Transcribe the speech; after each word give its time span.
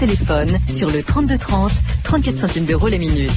téléphone 0.00 0.58
sur 0.66 0.90
le 0.90 1.02
3230, 1.02 1.72
34 2.04 2.36
centimes 2.38 2.64
d'euros 2.64 2.88
la 2.88 2.96
minute. 2.96 3.30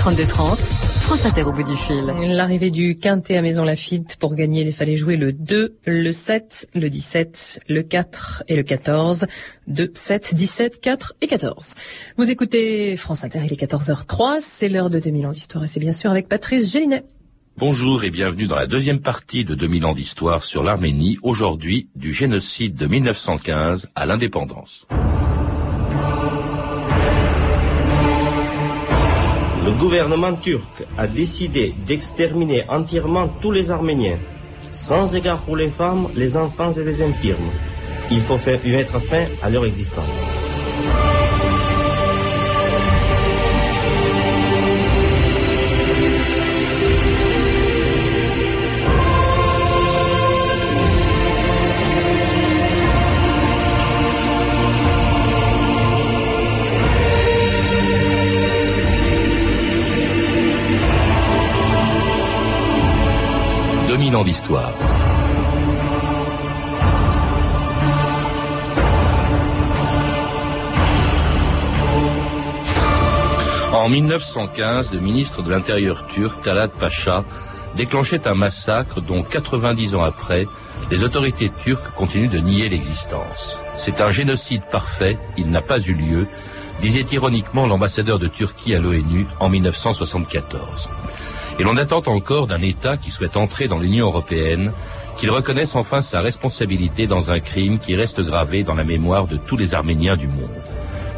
3230, 0.00 0.58
France 0.58 1.24
Inter 1.24 1.44
au 1.44 1.52
bout 1.52 1.62
du 1.62 1.76
fil. 1.76 2.06
L'arrivée 2.06 2.72
du 2.72 2.98
Quintet 2.98 3.36
à 3.36 3.42
Maison 3.42 3.62
Lafitte 3.62 4.16
pour 4.16 4.34
gagner, 4.34 4.62
il 4.62 4.72
fallait 4.72 4.96
jouer 4.96 5.16
le 5.16 5.32
2, 5.32 5.76
le 5.86 6.10
7, 6.10 6.70
le 6.74 6.90
17, 6.90 7.60
le 7.68 7.82
4 7.84 8.42
et 8.48 8.56
le 8.56 8.64
14. 8.64 9.26
2, 9.68 9.90
7, 9.94 10.34
17, 10.34 10.80
4 10.80 11.14
et 11.20 11.28
14. 11.28 11.74
Vous 12.16 12.28
écoutez 12.28 12.96
France 12.96 13.22
Inter, 13.22 13.42
il 13.44 13.52
est 13.52 13.62
14h03, 13.62 14.38
c'est 14.40 14.68
l'heure 14.68 14.90
de 14.90 14.98
2000 14.98 15.26
ans 15.28 15.30
d'histoire 15.30 15.62
et 15.62 15.66
c'est 15.68 15.78
bien 15.78 15.92
sûr 15.92 16.10
avec 16.10 16.28
Patrice 16.28 16.72
Gélinet. 16.72 17.04
Bonjour 17.56 18.02
et 18.02 18.10
bienvenue 18.10 18.48
dans 18.48 18.56
la 18.56 18.66
deuxième 18.66 19.00
partie 19.00 19.44
de 19.44 19.54
2000 19.54 19.86
ans 19.86 19.94
d'histoire 19.94 20.42
sur 20.42 20.64
l'Arménie, 20.64 21.16
aujourd'hui 21.22 21.90
du 21.94 22.12
génocide 22.12 22.74
de 22.74 22.86
1915 22.88 23.86
à 23.94 24.04
l'indépendance. 24.04 24.88
Le 29.68 29.74
gouvernement 29.74 30.34
turc 30.34 30.86
a 30.96 31.06
décidé 31.06 31.74
d'exterminer 31.86 32.64
entièrement 32.70 33.28
tous 33.28 33.50
les 33.50 33.70
Arméniens, 33.70 34.18
sans 34.70 35.14
égard 35.14 35.42
pour 35.42 35.58
les 35.58 35.68
femmes, 35.68 36.08
les 36.16 36.38
enfants 36.38 36.72
et 36.72 36.82
les 36.82 37.02
infirmes. 37.02 37.50
Il 38.10 38.22
faut 38.22 38.38
mettre 38.64 38.98
fin 38.98 39.26
à 39.42 39.50
leur 39.50 39.66
existence. 39.66 40.47
En 73.72 73.88
1915, 73.88 74.92
le 74.92 75.00
ministre 75.00 75.42
de 75.42 75.50
l'Intérieur 75.50 76.06
turc, 76.06 76.42
Talat 76.42 76.68
Pacha, 76.68 77.24
déclenchait 77.74 78.28
un 78.28 78.34
massacre 78.34 79.00
dont 79.00 79.22
90 79.22 79.94
ans 79.94 80.02
après, 80.02 80.46
les 80.90 81.04
autorités 81.04 81.50
turques 81.64 81.94
continuent 81.94 82.28
de 82.28 82.38
nier 82.38 82.68
l'existence. 82.68 83.58
C'est 83.76 84.02
un 84.02 84.10
génocide 84.10 84.62
parfait, 84.70 85.18
il 85.38 85.48
n'a 85.48 85.62
pas 85.62 85.80
eu 85.80 85.94
lieu, 85.94 86.26
disait 86.82 87.06
ironiquement 87.12 87.66
l'ambassadeur 87.66 88.18
de 88.18 88.28
Turquie 88.28 88.74
à 88.74 88.78
l'ONU 88.78 89.26
en 89.40 89.48
1974. 89.48 90.90
Et 91.58 91.64
l'on 91.64 91.76
attend 91.76 92.02
encore 92.06 92.46
d'un 92.46 92.62
État 92.62 92.96
qui 92.96 93.10
souhaite 93.10 93.36
entrer 93.36 93.66
dans 93.66 93.78
l'Union 93.78 94.06
européenne 94.06 94.72
qu'il 95.16 95.30
reconnaisse 95.30 95.74
enfin 95.74 96.02
sa 96.02 96.20
responsabilité 96.20 97.08
dans 97.08 97.32
un 97.32 97.40
crime 97.40 97.80
qui 97.80 97.96
reste 97.96 98.20
gravé 98.20 98.62
dans 98.62 98.76
la 98.76 98.84
mémoire 98.84 99.26
de 99.26 99.36
tous 99.36 99.56
les 99.56 99.74
Arméniens 99.74 100.16
du 100.16 100.28
monde. 100.28 100.54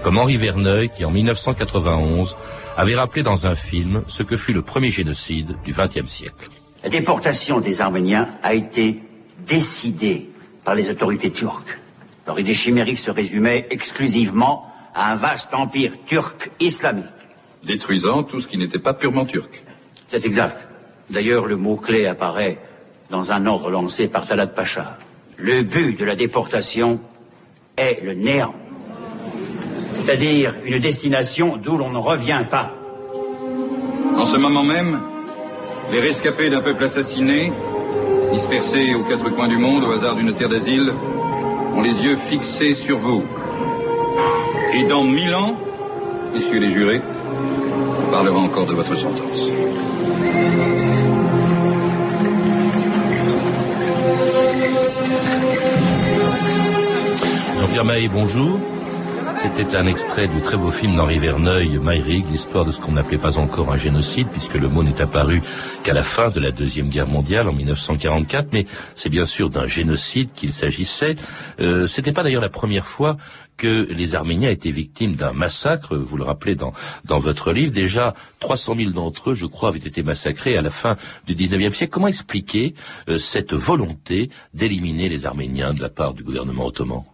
Comme 0.02 0.16
Henri 0.16 0.38
Verneuil 0.38 0.88
qui 0.88 1.04
en 1.04 1.10
1991 1.10 2.38
avait 2.78 2.94
rappelé 2.94 3.22
dans 3.22 3.44
un 3.44 3.54
film 3.54 4.02
ce 4.06 4.22
que 4.22 4.38
fut 4.38 4.54
le 4.54 4.62
premier 4.62 4.90
génocide 4.90 5.56
du 5.62 5.74
XXe 5.74 6.08
siècle. 6.08 6.48
La 6.82 6.88
déportation 6.88 7.60
des 7.60 7.82
Arméniens 7.82 8.30
a 8.42 8.54
été 8.54 9.02
décidée 9.46 10.30
par 10.64 10.74
les 10.74 10.88
autorités 10.88 11.30
turques. 11.30 11.78
Leur 12.26 12.40
idée 12.40 12.54
chimérique 12.54 12.98
se 12.98 13.10
résumait 13.10 13.66
exclusivement 13.68 14.72
à 14.94 15.12
un 15.12 15.16
vaste 15.16 15.52
empire 15.52 15.92
turc 16.06 16.50
islamique. 16.60 17.04
Détruisant 17.64 18.22
tout 18.22 18.40
ce 18.40 18.48
qui 18.48 18.56
n'était 18.56 18.78
pas 18.78 18.94
purement 18.94 19.26
turc. 19.26 19.62
C'est 20.10 20.26
exact. 20.26 20.66
D'ailleurs, 21.08 21.46
le 21.46 21.54
mot-clé 21.54 22.06
apparaît 22.06 22.58
dans 23.10 23.30
un 23.30 23.46
ordre 23.46 23.70
lancé 23.70 24.08
par 24.08 24.26
Talat 24.26 24.48
Pacha. 24.48 24.98
Le 25.36 25.62
but 25.62 26.00
de 26.00 26.04
la 26.04 26.16
déportation 26.16 26.98
est 27.76 28.02
le 28.02 28.14
néant. 28.14 28.52
C'est-à-dire 29.92 30.56
une 30.64 30.80
destination 30.80 31.56
d'où 31.56 31.76
l'on 31.76 31.90
ne 31.90 31.98
revient 31.98 32.42
pas. 32.50 32.72
En 34.16 34.26
ce 34.26 34.36
moment 34.36 34.64
même, 34.64 34.98
les 35.92 36.00
rescapés 36.00 36.50
d'un 36.50 36.60
peuple 36.60 36.86
assassiné, 36.86 37.52
dispersés 38.32 38.94
aux 38.94 39.04
quatre 39.04 39.30
coins 39.30 39.46
du 39.46 39.58
monde 39.58 39.84
au 39.84 39.92
hasard 39.92 40.16
d'une 40.16 40.34
terre 40.34 40.48
d'asile, 40.48 40.92
ont 41.72 41.82
les 41.82 42.02
yeux 42.02 42.16
fixés 42.16 42.74
sur 42.74 42.98
vous. 42.98 43.22
Et 44.74 44.82
dans 44.88 45.04
mille 45.04 45.36
ans, 45.36 45.54
messieurs 46.34 46.58
les 46.58 46.70
jurés, 46.70 47.00
on 48.08 48.10
parlera 48.10 48.40
encore 48.40 48.66
de 48.66 48.74
votre 48.74 48.96
sentence. 48.96 49.69
Jean-Pierre 57.60 57.84
Maé, 57.84 58.08
bonjour. 58.08 58.58
C'était 59.42 59.74
un 59.74 59.86
extrait 59.86 60.28
du 60.28 60.42
très 60.42 60.58
beau 60.58 60.70
film 60.70 60.96
d'Henri 60.96 61.18
Verneuil, 61.18 61.78
Myrig, 61.78 62.26
l'histoire 62.30 62.66
de 62.66 62.72
ce 62.72 62.78
qu'on 62.78 62.92
n'appelait 62.92 63.16
pas 63.16 63.38
encore 63.38 63.72
un 63.72 63.78
génocide, 63.78 64.28
puisque 64.28 64.56
le 64.56 64.68
mot 64.68 64.82
n'est 64.82 65.00
apparu 65.00 65.40
qu'à 65.82 65.94
la 65.94 66.02
fin 66.02 66.28
de 66.28 66.38
la 66.40 66.50
Deuxième 66.50 66.90
Guerre 66.90 67.06
mondiale, 67.06 67.48
en 67.48 67.54
1944, 67.54 68.48
mais 68.52 68.66
c'est 68.94 69.08
bien 69.08 69.24
sûr 69.24 69.48
d'un 69.48 69.66
génocide 69.66 70.30
qu'il 70.34 70.52
s'agissait. 70.52 71.16
Euh, 71.58 71.86
C'était 71.86 72.12
pas 72.12 72.22
d'ailleurs 72.22 72.42
la 72.42 72.50
première 72.50 72.86
fois 72.86 73.16
que 73.56 73.88
les 73.90 74.14
Arméniens 74.14 74.50
étaient 74.50 74.70
victimes 74.70 75.14
d'un 75.14 75.32
massacre. 75.32 75.96
Vous 75.96 76.18
le 76.18 76.24
rappelez 76.24 76.54
dans, 76.54 76.74
dans 77.06 77.18
votre 77.18 77.50
livre. 77.52 77.72
Déjà, 77.72 78.12
300 78.40 78.74
000 78.76 78.90
d'entre 78.90 79.30
eux, 79.30 79.34
je 79.34 79.46
crois, 79.46 79.70
avaient 79.70 79.78
été 79.78 80.02
massacrés 80.02 80.58
à 80.58 80.62
la 80.62 80.70
fin 80.70 80.96
du 81.26 81.34
19e 81.34 81.72
siècle. 81.72 81.92
Comment 81.92 82.08
expliquer 82.08 82.74
euh, 83.08 83.16
cette 83.16 83.54
volonté 83.54 84.28
d'éliminer 84.52 85.08
les 85.08 85.24
Arméniens 85.24 85.72
de 85.72 85.80
la 85.80 85.88
part 85.88 86.12
du 86.12 86.24
gouvernement 86.24 86.66
ottoman? 86.66 87.04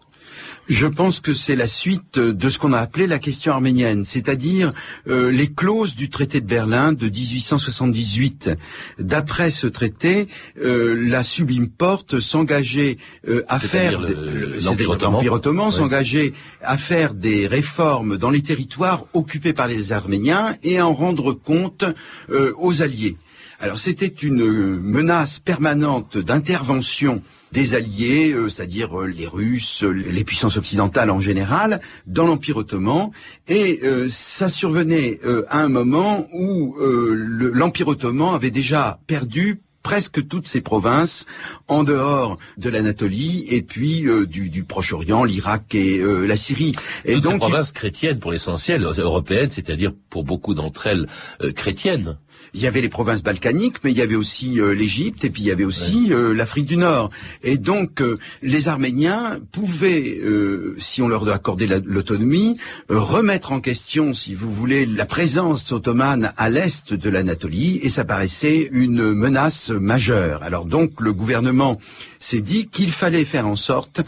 Je 0.67 0.87
pense 0.87 1.19
que 1.19 1.33
c'est 1.33 1.55
la 1.55 1.67
suite 1.67 2.19
de 2.19 2.49
ce 2.49 2.59
qu'on 2.59 2.73
a 2.73 2.79
appelé 2.79 3.07
la 3.07 3.19
question 3.19 3.53
arménienne, 3.53 4.03
c'est-à-dire 4.03 4.73
euh, 5.07 5.31
les 5.31 5.47
clauses 5.47 5.95
du 5.95 6.09
traité 6.09 6.41
de 6.41 6.45
Berlin 6.45 6.93
de 6.93 7.07
1878. 7.07 8.51
D'après 8.99 9.49
ce 9.49 9.67
traité, 9.67 10.27
euh, 10.61 10.95
la 11.07 11.23
sublime 11.23 11.69
porte 11.69 12.19
s'engageait 12.19 12.97
euh, 13.27 13.43
à 13.47 13.59
faire 13.59 13.99
l'Empire 13.99 15.33
ottoman, 15.33 15.71
s'engageait 15.71 16.33
à 16.61 16.77
faire 16.77 17.13
des 17.13 17.47
réformes 17.47 18.17
dans 18.17 18.29
les 18.29 18.41
territoires 18.41 19.05
occupés 19.13 19.53
par 19.53 19.67
les 19.67 19.91
Arméniens 19.91 20.55
et 20.63 20.79
à 20.79 20.87
en 20.87 20.93
rendre 20.93 21.33
compte 21.33 21.85
aux 22.57 22.81
alliés. 22.81 23.17
Alors 23.59 23.79
c'était 23.79 24.07
une 24.07 24.45
menace 24.79 25.39
permanente 25.39 26.17
d'intervention 26.17 27.21
des 27.51 27.75
alliés, 27.75 28.31
euh, 28.33 28.49
c'est-à-dire 28.49 29.01
euh, 29.01 29.05
les 29.05 29.27
Russes, 29.27 29.83
les 29.83 30.23
puissances 30.23 30.57
occidentales 30.57 31.09
en 31.09 31.19
général, 31.19 31.81
dans 32.05 32.25
l'Empire 32.25 32.57
ottoman. 32.57 33.11
Et 33.47 33.79
euh, 33.83 34.07
ça 34.09 34.49
survenait 34.49 35.19
à 35.49 35.59
un 35.59 35.69
moment 35.69 36.27
où 36.33 36.75
l'Empire 36.79 37.87
ottoman 37.87 38.35
avait 38.35 38.51
déjà 38.51 38.99
perdu 39.07 39.61
presque 39.83 40.27
toutes 40.27 40.47
ses 40.47 40.61
provinces 40.61 41.25
en 41.67 41.83
dehors 41.83 42.37
de 42.57 42.69
l'Anatolie 42.69 43.45
et 43.49 43.61
puis 43.61 44.05
du, 44.27 44.63
Proche-Orient, 44.63 45.23
l'Irak 45.23 45.73
et 45.75 46.01
la 46.27 46.35
Syrie. 46.35 46.73
Et 47.05 47.13
toutes 47.13 47.23
donc, 47.23 47.33
ces 47.33 47.39
provinces 47.39 47.71
chrétiennes 47.71 48.19
pour 48.19 48.31
l'essentiel, 48.31 48.83
européennes, 48.83 49.49
c'est-à-dire 49.49 49.93
pour 50.09 50.23
beaucoup 50.23 50.53
d'entre 50.53 50.87
elles 50.87 51.07
chrétiennes 51.53 52.17
il 52.53 52.61
y 52.61 52.67
avait 52.67 52.81
les 52.81 52.89
provinces 52.89 53.23
balkaniques, 53.23 53.83
mais 53.83 53.91
il 53.91 53.97
y 53.97 54.01
avait 54.01 54.15
aussi 54.15 54.59
euh, 54.59 54.73
l'Égypte 54.73 55.23
et 55.25 55.29
puis 55.29 55.43
il 55.43 55.47
y 55.47 55.51
avait 55.51 55.63
aussi 55.63 56.07
euh, 56.11 56.33
l'Afrique 56.33 56.65
du 56.65 56.77
Nord. 56.77 57.09
Et 57.43 57.57
donc 57.57 58.01
euh, 58.01 58.17
les 58.41 58.67
Arméniens 58.67 59.39
pouvaient, 59.51 60.19
si 60.77 61.01
on 61.01 61.07
leur 61.07 61.27
accordait 61.29 61.67
l'autonomie, 61.85 62.57
remettre 62.89 63.51
en 63.51 63.59
question, 63.59 64.13
si 64.13 64.33
vous 64.33 64.51
voulez, 64.53 64.85
la 64.85 65.05
présence 65.05 65.71
ottomane 65.71 66.33
à 66.37 66.49
l'est 66.49 66.93
de 66.93 67.09
l'Anatolie, 67.09 67.79
et 67.83 67.89
ça 67.89 68.05
paraissait 68.05 68.69
une 68.71 69.13
menace 69.13 69.69
majeure. 69.69 70.43
Alors 70.43 70.65
donc 70.65 71.01
le 71.01 71.13
gouvernement 71.13 71.79
s'est 72.19 72.41
dit 72.41 72.67
qu'il 72.67 72.91
fallait 72.91 73.25
faire 73.25 73.47
en 73.47 73.55
sorte 73.55 74.01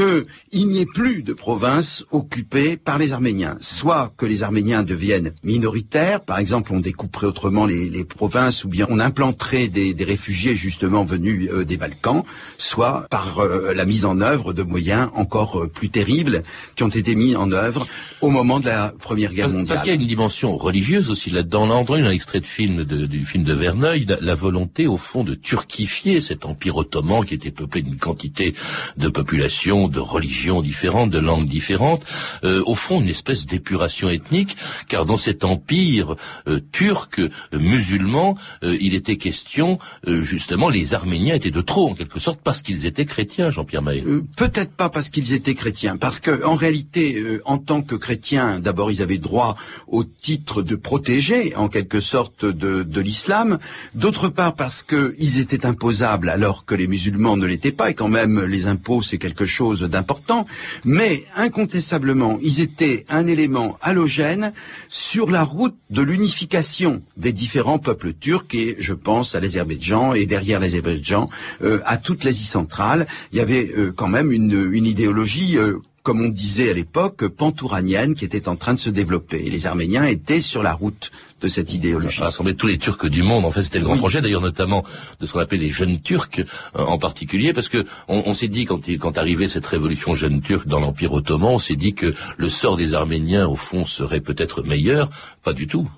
qu'il 0.00 0.68
n'y 0.68 0.80
ait 0.80 0.86
plus 0.86 1.22
de 1.22 1.34
provinces 1.34 2.06
occupées 2.10 2.76
par 2.76 2.98
les 2.98 3.12
Arméniens. 3.12 3.56
Soit 3.60 4.12
que 4.16 4.24
les 4.24 4.42
Arméniens 4.42 4.82
deviennent 4.82 5.34
minoritaires, 5.44 6.20
par 6.20 6.38
exemple 6.38 6.72
on 6.72 6.80
découperait 6.80 7.26
autrement 7.26 7.66
les, 7.66 8.04
provinces 8.04 8.64
ou 8.64 8.68
bien 8.68 8.86
on 8.88 8.98
implanterait 8.98 9.68
des, 9.68 9.94
réfugiés 10.04 10.56
justement 10.56 11.04
venus 11.04 11.50
euh, 11.52 11.64
des 11.64 11.76
Balkans, 11.76 12.24
soit 12.56 13.06
par 13.10 13.40
euh, 13.40 13.74
la 13.74 13.84
mise 13.84 14.04
en 14.04 14.20
œuvre 14.20 14.52
de 14.52 14.62
moyens 14.62 15.10
encore 15.14 15.60
euh, 15.60 15.68
plus 15.68 15.90
terribles 15.90 16.42
qui 16.76 16.82
ont 16.82 16.88
été 16.88 17.14
mis 17.14 17.36
en 17.36 17.52
œuvre 17.52 17.86
au 18.22 18.30
moment 18.30 18.58
de 18.58 18.66
la 18.66 18.94
Première 18.98 19.32
Guerre 19.32 19.48
mondiale. 19.48 19.66
Parce 19.66 19.80
qu'il 19.82 19.92
y 19.92 19.96
a 19.96 20.00
une 20.00 20.06
dimension 20.06 20.56
religieuse 20.56 21.10
aussi 21.10 21.30
là-dedans. 21.30 21.64
On 21.66 21.70
a 21.70 21.74
entendu 21.74 22.02
un 22.02 22.10
extrait 22.10 22.40
de 22.40 22.46
film 22.46 22.84
du 22.84 23.24
film 23.26 23.44
de 23.44 23.52
Verneuil, 23.52 24.06
la, 24.20 24.34
volonté 24.34 24.86
au 24.86 24.96
fond 24.96 25.24
de 25.24 25.34
turquifier 25.34 26.20
cet 26.20 26.46
empire 26.46 26.76
ottoman 26.76 27.24
qui 27.24 27.34
était 27.34 27.50
peuplé 27.50 27.82
d'une 27.82 27.98
quantité 27.98 28.54
de 28.96 29.08
population 29.08 29.89
de 29.90 30.00
religions 30.00 30.60
différentes, 30.60 31.10
de 31.10 31.18
langues 31.18 31.48
différentes, 31.48 32.04
euh, 32.44 32.62
au 32.66 32.74
fond 32.74 33.00
une 33.00 33.08
espèce 33.08 33.46
d'épuration 33.46 34.08
ethnique, 34.08 34.56
car 34.88 35.04
dans 35.04 35.16
cet 35.16 35.44
empire 35.44 36.16
euh, 36.46 36.60
turc 36.72 37.20
musulman, 37.52 38.36
il 38.62 38.94
était 38.94 39.16
question 39.16 39.78
justement 40.06 40.68
les 40.68 40.94
Arméniens 40.94 41.34
étaient 41.34 41.50
de 41.50 41.60
trop 41.60 41.90
en 41.90 41.94
quelque 41.94 42.20
sorte 42.20 42.40
parce 42.42 42.62
qu'ils 42.62 42.86
étaient 42.86 43.06
chrétiens, 43.06 43.50
Jean-Pierre 43.50 43.82
Mahé. 43.82 44.04
Peut-être 44.36 44.72
pas 44.72 44.88
parce 44.88 45.10
qu'ils 45.10 45.32
étaient 45.32 45.54
chrétiens, 45.54 45.96
parce 45.96 46.20
que 46.20 46.44
en 46.44 46.54
réalité, 46.54 47.40
en 47.44 47.58
tant 47.58 47.82
que 47.82 47.94
chrétiens, 47.94 48.60
d'abord 48.60 48.90
ils 48.90 49.02
avaient 49.02 49.18
droit 49.18 49.56
au 49.88 50.04
titre 50.04 50.62
de 50.62 50.76
protégés 50.76 51.54
en 51.56 51.68
quelque 51.68 52.00
sorte 52.00 52.44
de, 52.44 52.82
de 52.82 53.00
l'islam, 53.00 53.58
d'autre 53.94 54.28
part 54.28 54.54
parce 54.54 54.82
qu'ils 54.82 55.38
étaient 55.38 55.66
imposables 55.66 56.28
alors 56.28 56.64
que 56.64 56.74
les 56.74 56.86
musulmans 56.86 57.36
ne 57.36 57.46
l'étaient 57.46 57.72
pas, 57.72 57.90
et 57.90 57.94
quand 57.94 58.08
même 58.08 58.44
les 58.44 58.66
impôts 58.66 59.02
c'est 59.02 59.18
quelque 59.18 59.46
chose 59.46 59.69
d'important, 59.78 60.46
mais 60.84 61.24
incontestablement 61.36 62.38
ils 62.42 62.60
étaient 62.60 63.04
un 63.08 63.26
élément 63.26 63.78
halogène 63.82 64.52
sur 64.88 65.30
la 65.30 65.44
route 65.44 65.76
de 65.90 66.02
l'unification 66.02 67.02
des 67.16 67.32
différents 67.32 67.78
peuples 67.78 68.12
turcs, 68.12 68.54
et 68.54 68.76
je 68.78 68.94
pense 68.94 69.34
à 69.34 69.40
l'Azerbaïdjan, 69.40 70.14
et 70.14 70.26
derrière 70.26 70.60
l'Azerbaïdjan, 70.60 71.28
euh, 71.62 71.80
à 71.84 71.96
toute 71.96 72.24
l'Asie 72.24 72.46
centrale, 72.46 73.06
il 73.32 73.38
y 73.38 73.40
avait 73.40 73.70
euh, 73.76 73.92
quand 73.94 74.08
même 74.08 74.32
une, 74.32 74.68
une 74.72 74.86
idéologie 74.86 75.56
euh, 75.56 75.78
comme 76.10 76.22
on 76.22 76.28
disait 76.28 76.70
à 76.70 76.72
l'époque, 76.72 77.28
pantouranienne 77.28 78.16
qui 78.16 78.24
était 78.24 78.48
en 78.48 78.56
train 78.56 78.74
de 78.74 78.80
se 78.80 78.90
développer. 78.90 79.46
Et 79.46 79.48
les 79.48 79.68
Arméniens 79.68 80.02
étaient 80.02 80.40
sur 80.40 80.60
la 80.60 80.72
route 80.72 81.12
de 81.40 81.46
cette 81.46 81.72
idéologie. 81.72 82.18
Ça 82.18 82.44
tous 82.58 82.66
les 82.66 82.78
Turcs 82.78 83.08
du 83.08 83.22
monde. 83.22 83.44
En 83.44 83.52
fait, 83.52 83.62
c'était 83.62 83.78
le 83.78 83.84
grand 83.84 83.96
projet, 83.96 84.20
d'ailleurs, 84.20 84.40
notamment 84.40 84.82
de 85.20 85.26
ce 85.26 85.32
qu'on 85.32 85.38
appelait 85.38 85.58
les 85.58 85.70
jeunes 85.70 86.00
Turcs 86.00 86.40
euh, 86.40 86.84
en 86.84 86.98
particulier, 86.98 87.52
parce 87.52 87.68
que 87.68 87.86
on, 88.08 88.34
s'est 88.34 88.48
dit 88.48 88.64
quand, 88.64 88.80
quand 88.98 89.18
arrivait 89.18 89.46
cette 89.46 89.66
révolution 89.66 90.16
jeune 90.16 90.40
turque 90.40 90.66
dans 90.66 90.80
l'Empire 90.80 91.12
ottoman, 91.12 91.52
on 91.52 91.58
s'est 91.58 91.76
dit 91.76 91.94
que 91.94 92.12
le 92.36 92.48
sort 92.48 92.76
des 92.76 92.94
Arméniens, 92.94 93.46
au 93.46 93.54
fond, 93.54 93.84
serait 93.84 94.20
peut-être 94.20 94.64
meilleur. 94.64 95.10
Pas 95.44 95.52
du 95.52 95.68
tout. 95.68 95.88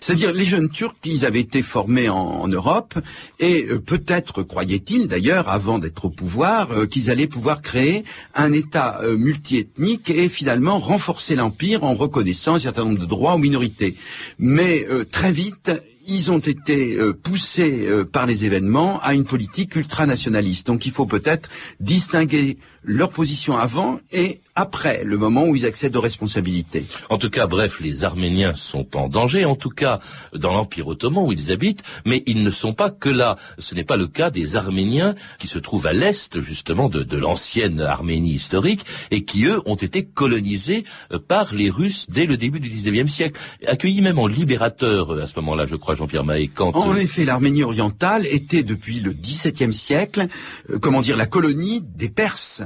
C'est-à-dire 0.00 0.32
les 0.32 0.44
jeunes 0.44 0.68
Turcs, 0.68 0.96
ils 1.04 1.24
avaient 1.24 1.40
été 1.40 1.62
formés 1.62 2.08
en, 2.08 2.48
Europe 2.48 2.94
et 3.40 3.66
euh, 3.70 3.78
peut-être 3.78 4.42
croyaient-ils 4.42 5.08
d'ailleurs, 5.08 5.48
avant 5.48 5.78
d'être 5.78 6.04
au 6.06 6.10
pouvoir, 6.10 6.72
euh, 6.72 6.86
qu'ils 6.86 7.10
allaient 7.10 7.26
pouvoir 7.26 7.62
créer 7.62 8.04
un 8.34 8.52
État 8.52 8.98
euh, 9.02 9.16
multiethnique 9.16 10.10
et 10.10 10.28
finalement 10.28 10.78
renforcer 10.78 11.34
l'empire 11.34 11.84
en 11.84 11.94
reconnaissant 11.94 12.54
un 12.54 12.58
certain 12.58 12.84
nombre 12.84 12.98
de 12.98 13.06
droits 13.06 13.34
aux 13.34 13.38
minorités. 13.38 13.96
Mais 14.38 14.86
très 15.10 15.32
vite, 15.32 15.70
ils 16.06 16.30
ont 16.30 16.38
été 16.38 16.98
poussés 17.22 17.88
par 18.12 18.26
les 18.26 18.44
événements 18.44 19.00
à 19.02 19.14
une 19.14 19.24
politique 19.24 19.76
ultranationaliste. 19.76 20.66
Donc 20.66 20.86
il 20.86 20.92
faut 20.92 21.06
peut-être 21.06 21.48
distinguer 21.80 22.58
leur 22.84 23.10
position 23.10 23.56
avant 23.56 23.98
et 24.12 24.40
après 24.54 25.02
le 25.04 25.18
moment 25.18 25.44
où 25.46 25.56
ils 25.56 25.66
accèdent 25.66 25.96
aux 25.96 26.00
responsabilités. 26.00 26.86
En 27.10 27.18
tout 27.18 27.30
cas, 27.30 27.46
bref, 27.46 27.80
les 27.80 28.04
Arméniens 28.04 28.54
sont 28.54 28.96
en 28.96 29.08
danger, 29.08 29.44
en 29.44 29.56
tout 29.56 29.70
cas 29.70 30.00
dans 30.32 30.52
l'Empire 30.52 30.86
ottoman 30.86 31.26
où 31.26 31.32
ils 31.32 31.50
habitent, 31.50 31.82
mais 32.04 32.22
ils 32.26 32.42
ne 32.42 32.50
sont 32.50 32.72
pas 32.72 32.90
que 32.90 33.08
là. 33.08 33.36
Ce 33.58 33.74
n'est 33.74 33.84
pas 33.84 33.96
le 33.96 34.06
cas 34.06 34.30
des 34.30 34.56
Arméniens 34.56 35.14
qui 35.38 35.48
se 35.48 35.58
trouvent 35.58 35.86
à 35.86 35.92
l'est 35.92 36.40
justement 36.40 36.88
de, 36.88 37.02
de 37.02 37.16
l'ancienne 37.16 37.80
Arménie 37.80 38.32
historique 38.32 38.84
et 39.10 39.24
qui, 39.24 39.46
eux, 39.46 39.60
ont 39.66 39.74
été 39.74 40.04
colonisés 40.04 40.84
euh, 41.12 41.18
par 41.18 41.54
les 41.54 41.70
Russes 41.70 42.06
dès 42.08 42.26
le 42.26 42.36
début 42.36 42.60
du 42.60 42.68
XIXe 42.68 43.10
siècle, 43.10 43.40
accueillis 43.66 44.02
même 44.02 44.18
en 44.18 44.26
libérateurs 44.26 45.12
euh, 45.12 45.22
à 45.22 45.26
ce 45.26 45.34
moment-là, 45.36 45.64
je 45.66 45.76
crois, 45.76 45.94
Jean-Pierre 45.94 46.24
Mahé. 46.24 46.48
Quand, 46.48 46.74
en 46.76 46.92
euh, 46.92 46.96
effet, 46.96 47.24
l'Arménie 47.24 47.62
orientale 47.62 48.26
était 48.26 48.62
depuis 48.62 49.00
le 49.00 49.12
XVIIe 49.12 49.72
siècle, 49.72 50.28
comment 50.80 51.00
dire, 51.00 51.16
la 51.16 51.26
colonie 51.26 51.82
des 51.82 52.08
Perses. 52.08 52.62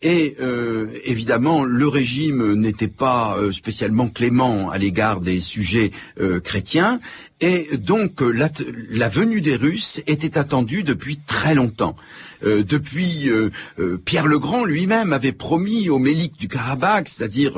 Et 0.00 0.36
euh, 0.40 0.86
évidemment, 1.04 1.64
le 1.64 1.88
régime 1.88 2.54
n'était 2.54 2.86
pas 2.86 3.36
euh, 3.36 3.50
spécialement 3.50 4.08
clément 4.08 4.70
à 4.70 4.78
l'égard 4.78 5.20
des 5.20 5.40
sujets 5.40 5.90
euh, 6.20 6.38
chrétiens, 6.38 7.00
et 7.40 7.76
donc 7.76 8.20
la, 8.20 8.48
la, 8.90 9.08
venue 9.08 9.40
des 9.40 9.54
Russes 9.54 10.00
était 10.06 10.38
attendue 10.38 10.82
depuis 10.82 11.18
très 11.26 11.54
longtemps. 11.54 11.96
Euh, 12.44 12.62
depuis 12.62 13.28
euh, 13.28 13.50
euh, 13.80 13.98
Pierre 14.04 14.26
le 14.26 14.38
Grand 14.38 14.64
lui-même 14.64 15.12
avait 15.12 15.32
promis 15.32 15.88
aux 15.88 15.98
Méliques 15.98 16.38
du 16.38 16.46
Karabakh, 16.48 17.08
c'est-à-dire 17.08 17.54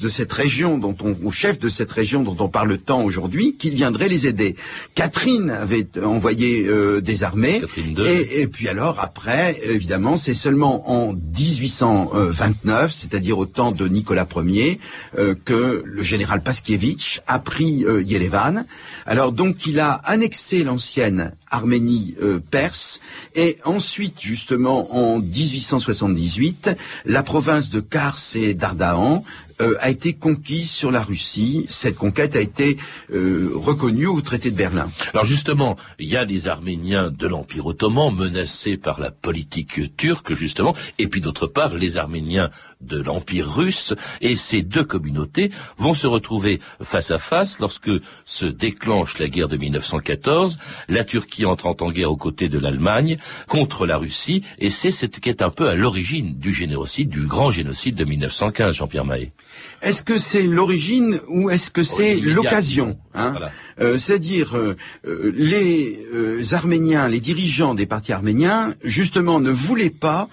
de 0.00 0.08
cette 0.08 0.32
région 0.32 0.78
dont 0.78 0.96
on, 1.02 1.16
au 1.24 1.30
chef 1.30 1.58
de 1.58 1.68
cette 1.68 1.90
région 1.90 2.22
dont 2.22 2.36
on 2.38 2.48
parle 2.48 2.78
tant 2.78 3.02
aujourd'hui, 3.02 3.56
qu'il 3.56 3.74
viendrait 3.74 4.08
les 4.08 4.26
aider. 4.26 4.56
Catherine 4.94 5.50
avait 5.50 5.86
envoyé 6.02 6.68
des 7.00 7.24
armées, 7.24 7.62
et, 7.98 8.42
et, 8.42 8.46
puis 8.46 8.68
alors 8.68 9.00
après, 9.00 9.60
évidemment, 9.64 10.16
c'est 10.16 10.34
seulement 10.34 10.90
en 10.90 11.14
1829, 11.80 12.92
c'est-à-dire 12.92 13.38
au 13.38 13.46
temps 13.46 13.72
de 13.72 13.88
Nicolas 13.88 14.26
Ier, 14.36 14.78
que 15.44 15.82
le 15.84 16.02
général 16.02 16.42
Paskievitch 16.42 17.22
a 17.26 17.38
pris 17.38 17.84
Yerevan. 18.04 18.64
Alors 19.06 19.32
donc 19.32 19.66
il 19.66 19.80
a 19.80 19.92
annexé 20.04 20.64
l'ancienne 20.64 21.32
Arménie 21.52 22.14
euh, 22.22 22.40
perse, 22.50 22.98
et 23.34 23.58
ensuite, 23.64 24.20
justement, 24.20 24.96
en 24.96 25.18
1878, 25.18 26.70
la 27.04 27.22
province 27.22 27.68
de 27.68 27.80
Kars 27.80 28.18
et 28.34 28.54
d'Ardahan 28.54 29.22
euh, 29.60 29.74
a 29.80 29.90
été 29.90 30.14
conquise 30.14 30.70
sur 30.70 30.90
la 30.90 31.02
Russie. 31.02 31.66
Cette 31.68 31.96
conquête 31.96 32.36
a 32.36 32.40
été 32.40 32.76
euh, 33.12 33.50
reconnue 33.54 34.06
au 34.06 34.20
traité 34.20 34.50
de 34.50 34.56
Berlin. 34.56 34.90
Alors 35.12 35.24
justement, 35.24 35.76
il 35.98 36.08
y 36.08 36.16
a 36.16 36.24
les 36.24 36.48
Arméniens 36.48 37.10
de 37.10 37.26
l'Empire 37.26 37.66
ottoman 37.66 38.14
menacés 38.14 38.76
par 38.76 39.00
la 39.00 39.10
politique 39.10 39.96
turque, 39.96 40.34
justement, 40.34 40.74
et 40.98 41.06
puis 41.06 41.20
d'autre 41.20 41.46
part 41.46 41.74
les 41.74 41.96
Arméniens 41.96 42.50
de 42.80 43.00
l'Empire 43.00 43.48
russe, 43.48 43.94
et 44.20 44.36
ces 44.36 44.62
deux 44.62 44.84
communautés 44.84 45.50
vont 45.78 45.94
se 45.94 46.06
retrouver 46.06 46.60
face 46.80 47.10
à 47.10 47.18
face 47.18 47.58
lorsque 47.58 47.90
se 48.24 48.46
déclenche 48.46 49.18
la 49.18 49.28
guerre 49.28 49.48
de 49.48 49.56
1914, 49.56 50.58
la 50.88 51.04
Turquie 51.04 51.44
entrant 51.44 51.76
en 51.80 51.90
guerre 51.90 52.10
aux 52.10 52.16
côtés 52.16 52.48
de 52.48 52.58
l'Allemagne 52.58 53.18
contre 53.46 53.86
la 53.86 53.98
Russie, 53.98 54.42
et 54.58 54.70
c'est 54.70 54.90
ce 54.90 55.06
qui 55.06 55.28
est 55.28 55.42
un 55.42 55.50
peu 55.50 55.68
à 55.68 55.74
l'origine 55.74 56.38
du 56.38 56.52
génocide, 56.52 57.08
du 57.08 57.26
grand 57.26 57.50
génocide 57.50 57.94
de 57.94 58.04
1915, 58.04 58.74
Jean-Pierre 58.74 59.04
Mahé. 59.04 59.32
Est-ce 59.82 60.02
que 60.02 60.18
c'est 60.18 60.42
l'origine 60.42 61.20
ou 61.28 61.50
est-ce 61.50 61.70
que 61.70 61.82
c'est 61.82 62.16
l'occasion 62.16 62.98
hein 63.14 63.34
euh, 63.80 63.98
C'est-à-dire 63.98 64.56
euh, 64.56 64.76
euh, 65.06 65.32
les 65.34 66.54
Arméniens, 66.54 67.08
les 67.08 67.20
dirigeants 67.20 67.74
des 67.74 67.86
partis 67.86 68.12
arméniens, 68.12 68.74
justement, 68.84 69.40
ne 69.40 69.50
voulaient 69.50 69.90
pas 69.90 70.28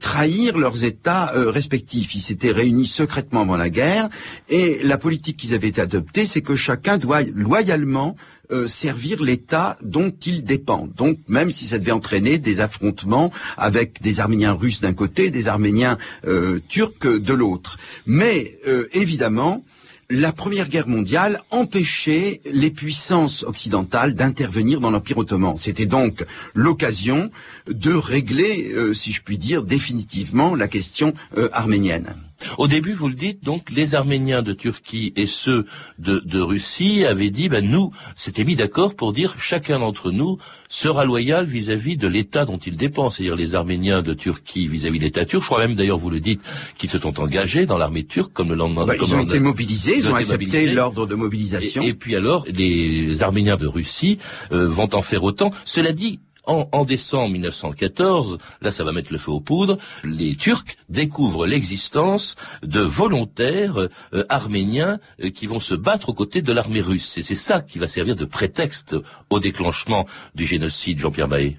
trahir 0.00 0.58
leurs 0.58 0.82
États 0.82 1.30
respectifs. 1.32 2.16
Ils 2.16 2.20
s'étaient 2.20 2.50
réunis 2.50 2.88
secrètement 2.88 3.42
avant 3.42 3.56
la 3.56 3.70
guerre. 3.70 4.08
Et 4.48 4.80
la 4.82 4.98
politique 4.98 5.36
qu'ils 5.36 5.54
avaient 5.54 5.78
adoptée, 5.78 6.24
c'est 6.24 6.40
que 6.40 6.56
chacun 6.56 6.98
doit 6.98 7.22
loyalement 7.22 8.16
euh, 8.52 8.66
servir 8.66 9.22
l'État 9.22 9.78
dont 9.82 10.12
il 10.26 10.44
dépend. 10.44 10.88
Donc 10.96 11.18
même 11.28 11.50
si 11.50 11.66
ça 11.66 11.78
devait 11.78 11.92
entraîner 11.92 12.38
des 12.38 12.60
affrontements 12.60 13.30
avec 13.56 14.02
des 14.02 14.20
Arméniens 14.20 14.52
russes 14.52 14.80
d'un 14.80 14.92
côté, 14.92 15.30
des 15.30 15.48
Arméniens 15.48 15.98
euh, 16.26 16.60
turcs 16.68 17.06
de 17.06 17.32
l'autre. 17.32 17.78
Mais 18.06 18.58
euh, 18.66 18.88
évidemment, 18.92 19.64
la 20.10 20.32
Première 20.32 20.68
Guerre 20.68 20.88
mondiale 20.88 21.42
empêchait 21.50 22.40
les 22.50 22.70
puissances 22.70 23.44
occidentales 23.44 24.14
d'intervenir 24.14 24.80
dans 24.80 24.90
l'Empire 24.90 25.18
ottoman. 25.18 25.56
C'était 25.56 25.86
donc 25.86 26.24
l'occasion 26.52 27.30
de 27.68 27.92
régler, 27.92 28.74
si 28.92 29.12
je 29.12 29.22
puis 29.22 29.38
dire, 29.38 29.62
définitivement 29.62 30.56
la 30.56 30.66
question 30.66 31.14
arménienne. 31.52 32.16
Au 32.58 32.68
début, 32.68 32.92
vous 32.92 33.08
le 33.08 33.14
dites, 33.14 33.44
donc 33.44 33.70
les 33.70 33.94
Arméniens 33.94 34.42
de 34.42 34.52
Turquie 34.52 35.12
et 35.16 35.26
ceux 35.26 35.66
de, 35.98 36.40
Russie 36.40 37.04
avaient 37.04 37.30
dit, 37.30 37.48
ben 37.48 37.64
nous, 37.64 37.92
s'étaient 38.16 38.44
mis 38.44 38.56
d'accord 38.56 38.94
pour 38.94 39.12
dire 39.12 39.34
chacun 39.38 39.78
d'entre 39.78 40.10
nous 40.10 40.38
sera 40.68 41.04
loyal 41.04 41.46
vis-à-vis 41.46 41.96
de 41.96 42.08
l'État 42.08 42.44
dont 42.44 42.58
il 42.58 42.76
dépend, 42.76 43.10
c'est-à-dire 43.10 43.36
les 43.36 43.54
Arméniens 43.54 44.02
de 44.02 44.14
Turquie 44.14 44.68
vis-à-vis 44.68 44.98
de 44.98 45.04
l'État 45.04 45.24
turc. 45.24 45.42
Je 45.42 45.46
crois 45.46 45.58
même, 45.58 45.74
d'ailleurs, 45.74 45.98
vous 45.98 46.10
le 46.10 46.20
dites, 46.20 46.40
qu'ils 46.78 46.90
se 46.90 46.98
sont 46.98 47.20
engagés 47.20 47.66
dans 47.66 47.78
l'armée 47.78 48.04
turque 48.04 48.32
comme 48.32 48.50
le 48.50 48.54
lendemain. 48.54 48.86
Bah, 48.86 48.94
ils 48.96 49.14
ont 49.14 49.20
été 49.20 49.40
mobilisés, 49.40 49.98
ils, 49.98 50.10
ont, 50.10 50.14
accepté 50.14 50.66
l'ordre 50.66 51.06
de 51.06 51.14
mobilisation. 51.14 51.82
Et, 51.82 51.94
puis 51.94 52.16
alors, 52.16 52.44
les 52.48 53.22
Arméniens 53.22 53.56
de 53.56 53.66
Russie 53.66 54.18
euh, 54.52 54.68
vont 54.68 54.94
en 54.94 55.02
faire 55.02 55.24
autant. 55.24 55.50
Cela 55.64 55.92
dit, 55.92 56.20
en, 56.50 56.84
décembre 56.84 57.32
1914, 57.32 58.38
là 58.60 58.70
ça 58.70 58.84
va 58.84 58.92
mettre 58.92 59.12
le 59.12 59.18
feu 59.18 59.30
aux 59.30 59.40
poudres, 59.40 59.78
les 60.04 60.34
Turcs 60.34 60.64
découvrent 60.88 61.46
l'existence 61.46 62.34
de 62.62 62.80
volontaires 62.80 63.88
euh, 64.12 64.24
arméniens 64.28 64.98
euh, 65.22 65.30
qui 65.30 65.46
vont 65.46 65.60
se 65.60 65.74
battre 65.74 66.08
aux 66.08 66.14
côtés 66.14 66.42
de 66.42 66.52
l'armée 66.52 66.80
russe. 66.80 67.16
Et 67.18 67.22
c'est 67.22 67.34
ça 67.34 67.60
qui 67.60 67.78
va 67.78 67.86
servir 67.86 68.16
de 68.16 68.24
prétexte 68.24 68.96
au 69.30 69.40
déclenchement 69.40 70.06
du 70.34 70.46
génocide, 70.46 70.98
Jean-Pierre 70.98 71.28
Mahé. 71.28 71.58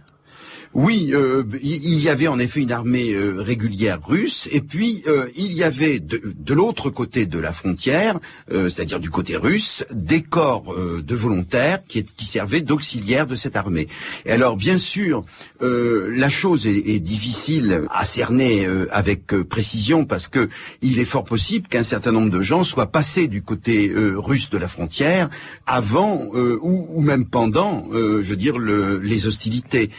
Oui, 0.74 1.12
euh, 1.14 1.44
il 1.62 2.00
y 2.00 2.08
avait 2.08 2.30
en 2.30 2.40
effet 2.40 2.62
une 2.62 2.72
armée 2.72 3.12
euh, 3.12 3.42
régulière 3.42 4.00
russe, 4.02 4.48
et 4.54 4.62
puis 4.62 5.04
euh, 5.06 5.28
il 5.36 5.52
y 5.52 5.64
avait 5.64 6.00
de, 6.00 6.54
l'autre 6.54 6.90
côté 6.90 7.26
de 7.26 7.40
la 7.40 7.52
frontière, 7.52 8.20
c'est-à-dire 8.50 9.00
du 9.00 9.10
côté 9.10 9.38
russe, 9.38 9.86
des 9.92 10.22
corps 10.22 10.76
de 10.76 11.16
volontaires 11.16 11.80
qui, 11.88 12.06
servaient 12.26 12.62
d'auxiliaires 12.62 13.26
de 13.26 13.36
cette 13.36 13.56
armée. 13.56 13.88
Et 14.26 14.32
alors, 14.32 14.58
bien 14.58 14.78
sûr, 14.78 15.24
la 15.62 16.30
chose 16.30 16.68
est, 16.68 17.00
difficile 17.00 17.84
à 17.90 18.04
cerner 18.04 18.68
avec 18.92 19.28
précision 19.28 20.04
parce 20.04 20.28
que 20.28 20.50
il 20.82 21.00
est 21.00 21.06
fort 21.06 21.24
possible 21.24 21.70
qu'un 21.70 21.84
certain 21.84 22.12
nombre 22.12 22.30
de 22.30 22.42
gens 22.42 22.64
soient 22.64 22.92
passés 22.92 23.28
du 23.30 23.42
côté 23.42 23.92
russe 23.96 24.50
de 24.50 24.58
la 24.58 24.68
frontière 24.68 25.30
avant 25.66 26.28
ou, 26.34 27.02
même 27.02 27.26
pendant, 27.26 27.88
je 27.94 28.22
veux 28.22 28.36
dire, 28.36 28.58
le, 28.58 29.00
les 29.00 29.28
hostilités. 29.28 29.90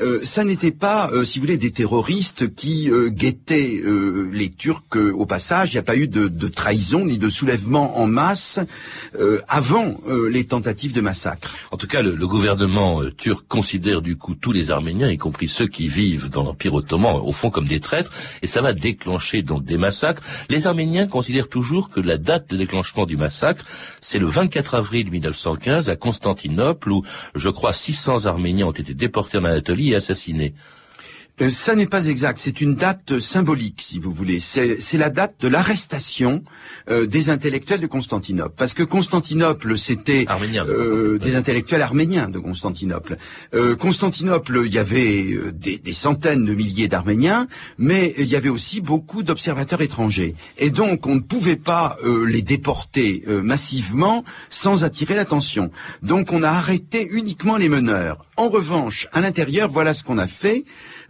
Euh, 0.00 0.20
ça 0.22 0.44
n'était 0.44 0.70
pas, 0.70 1.10
euh, 1.12 1.24
si 1.24 1.38
vous 1.38 1.44
voulez, 1.44 1.58
des 1.58 1.70
terroristes 1.70 2.54
qui 2.54 2.90
euh, 2.90 3.08
guettaient 3.08 3.82
les 4.32 4.50
Turcs 4.50 4.96
au 5.14 5.26
passage. 5.26 5.70
Il 5.70 5.74
n'y 5.74 5.80
a 5.80 5.84
pas 5.84 5.96
eu 5.96 6.08
de, 6.08 6.28
de, 6.28 6.48
trahison 6.48 7.04
ni 7.04 7.18
de 7.18 7.28
soulèvement 7.28 7.98
en 7.98 8.06
masse 8.06 8.60
avant 9.48 10.00
les 10.28 10.44
tentatives 10.44 10.92
de 10.92 11.00
massacre. 11.00 11.52
En 11.70 11.76
tout 11.76 11.86
cas, 11.86 12.02
le, 12.02 12.14
le, 12.14 12.26
gouvernement 12.26 13.02
turc 13.16 13.44
considère 13.48 14.02
du 14.02 14.16
coup 14.16 14.34
tous 14.34 14.52
les 14.52 14.70
Arméniens, 14.70 15.10
y 15.10 15.16
compris 15.16 15.48
ceux 15.48 15.66
qui 15.66 15.88
vivent 15.88 16.28
dans 16.28 16.42
l'Empire 16.42 16.74
ottoman, 16.74 17.16
au 17.16 17.32
fond 17.32 17.50
comme 17.50 17.66
des 17.66 17.80
traîtres, 17.80 18.12
et 18.42 18.46
ça 18.46 18.62
va 18.62 18.72
déclencher 18.72 19.42
donc 19.42 19.64
des 19.64 19.78
massacres. 19.78 20.22
Les 20.48 20.66
Arméniens 20.66 21.06
considèrent 21.06 21.48
toujours 21.48 21.90
que 21.90 22.00
la 22.00 22.18
date 22.18 22.50
de 22.50 22.56
déclenchement 22.56 23.06
du 23.06 23.16
massacre, 23.16 23.64
c'est 24.00 24.18
le 24.18 24.26
24 24.26 24.74
avril 24.74 25.10
1915 25.10 25.90
à 25.90 25.96
Constantinople, 25.96 26.90
où 26.90 27.02
je 27.34 27.48
crois 27.48 27.72
600 27.72 28.26
Arméniens 28.26 28.66
ont 28.66 28.72
été 28.72 28.94
déportés 28.94 29.32
Anatolie 29.44 29.92
et 29.92 29.96
assassiné. 29.96 30.54
Euh, 31.40 31.50
ça 31.50 31.74
n'est 31.74 31.86
pas 31.86 32.06
exact. 32.06 32.38
C'est 32.40 32.60
une 32.60 32.74
date 32.74 33.18
symbolique, 33.18 33.80
si 33.82 33.98
vous 33.98 34.12
voulez. 34.12 34.38
C'est 34.40 34.98
la 34.98 35.08
date 35.08 35.36
de 35.40 35.48
l'arrestation 35.48 36.42
euh, 36.90 37.06
des 37.06 37.30
intellectuels 37.30 37.80
de 37.80 37.86
Constantinople. 37.86 38.54
Parce 38.56 38.74
que 38.74 38.82
Constantinople, 38.82 39.78
c'était 39.78 40.26
euh, 40.28 41.18
des 41.18 41.36
intellectuels 41.36 41.82
arméniens 41.82 42.28
de 42.28 42.38
Constantinople. 42.38 43.16
Constantinople, 43.78 44.62
il 44.66 44.72
y 44.72 44.78
avait 44.78 45.24
des, 45.52 45.78
des, 45.78 45.92
centaines 45.92 46.44
de 46.44 46.54
milliers 46.54 46.88
d'Arméniens, 46.88 47.46
mais 47.78 48.14
il 48.18 48.26
y 48.26 48.36
avait 48.36 48.48
aussi 48.48 48.80
beaucoup 48.80 49.22
d'observateurs 49.22 49.80
étrangers. 49.80 50.34
Et 50.58 50.70
donc, 50.70 51.06
on 51.06 51.16
ne 51.16 51.20
pouvait 51.20 51.56
pas 51.56 51.96
les 52.26 52.42
déporter 52.42 53.24
massivement 53.42 54.24
sans 54.48 54.84
attirer 54.84 55.14
l'attention. 55.14 55.70
Donc, 56.02 56.32
on 56.32 56.42
a 56.42 56.48
arrêté 56.48 57.08
uniquement 57.10 57.56
les 57.56 57.68
meneurs. 57.68 58.24
En 58.36 58.48
revanche, 58.48 59.08
à 59.12 59.20
l'intérieur, 59.20 59.70
voilà 59.70 59.94
ce 59.94 60.04
qu'on 60.04 60.18
a 60.18 60.26
fait. 60.26 60.64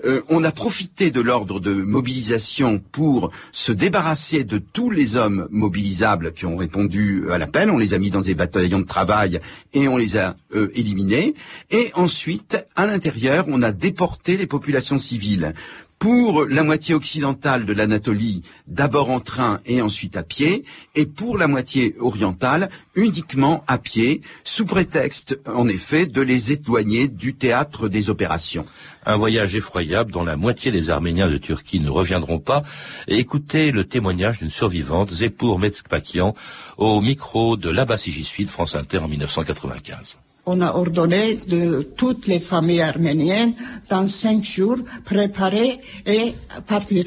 Euh, 0.04 0.11
on 0.28 0.44
a 0.44 0.52
profité 0.52 1.10
de 1.10 1.20
l'ordre 1.20 1.60
de 1.60 1.72
mobilisation 1.72 2.78
pour 2.78 3.30
se 3.52 3.72
débarrasser 3.72 4.44
de 4.44 4.58
tous 4.58 4.90
les 4.90 5.16
hommes 5.16 5.48
mobilisables 5.50 6.32
qui 6.32 6.46
ont 6.46 6.56
répondu 6.56 7.30
à 7.30 7.38
l'appel. 7.38 7.70
On 7.70 7.78
les 7.78 7.94
a 7.94 7.98
mis 7.98 8.10
dans 8.10 8.20
des 8.20 8.34
bataillons 8.34 8.80
de 8.80 8.86
travail 8.86 9.40
et 9.74 9.88
on 9.88 9.96
les 9.96 10.16
a 10.16 10.36
euh, 10.54 10.70
éliminés. 10.74 11.34
Et 11.70 11.90
ensuite, 11.94 12.56
à 12.76 12.86
l'intérieur, 12.86 13.46
on 13.48 13.62
a 13.62 13.72
déporté 13.72 14.36
les 14.36 14.46
populations 14.46 14.98
civiles 14.98 15.54
pour 16.02 16.46
la 16.46 16.64
moitié 16.64 16.96
occidentale 16.96 17.64
de 17.64 17.72
l'Anatolie, 17.72 18.42
d'abord 18.66 19.08
en 19.08 19.20
train 19.20 19.60
et 19.66 19.80
ensuite 19.80 20.16
à 20.16 20.24
pied, 20.24 20.64
et 20.96 21.06
pour 21.06 21.38
la 21.38 21.46
moitié 21.46 21.94
orientale, 22.00 22.70
uniquement 22.96 23.62
à 23.68 23.78
pied, 23.78 24.20
sous 24.42 24.66
prétexte, 24.66 25.38
en 25.46 25.68
effet, 25.68 26.06
de 26.06 26.20
les 26.20 26.50
éloigner 26.50 27.06
du 27.06 27.34
théâtre 27.34 27.88
des 27.88 28.10
opérations. 28.10 28.66
Un 29.06 29.16
voyage 29.16 29.54
effroyable 29.54 30.10
dont 30.10 30.24
la 30.24 30.34
moitié 30.34 30.72
des 30.72 30.90
Arméniens 30.90 31.30
de 31.30 31.38
Turquie 31.38 31.78
ne 31.78 31.88
reviendront 31.88 32.40
pas. 32.40 32.64
Et 33.06 33.18
écoutez 33.18 33.70
le 33.70 33.84
témoignage 33.84 34.40
d'une 34.40 34.50
survivante, 34.50 35.12
Zepur 35.12 35.60
Metzpakian, 35.60 36.34
au 36.78 37.00
micro 37.00 37.56
de 37.56 37.70
l'Abbassi 37.70 38.10
Suite 38.24 38.50
France 38.50 38.74
Inter 38.74 38.98
en 38.98 39.08
1995 39.08 40.18
on 40.46 40.60
a 40.60 40.72
ordonné 40.74 41.36
de 41.46 41.82
toutes 41.96 42.26
les 42.26 42.40
familles 42.40 42.82
arméniennes 42.82 43.54
dans 43.88 44.06
cinq 44.06 44.42
jours 44.42 44.78
préparer 45.04 45.80
et 46.06 46.34
partir 46.66 47.04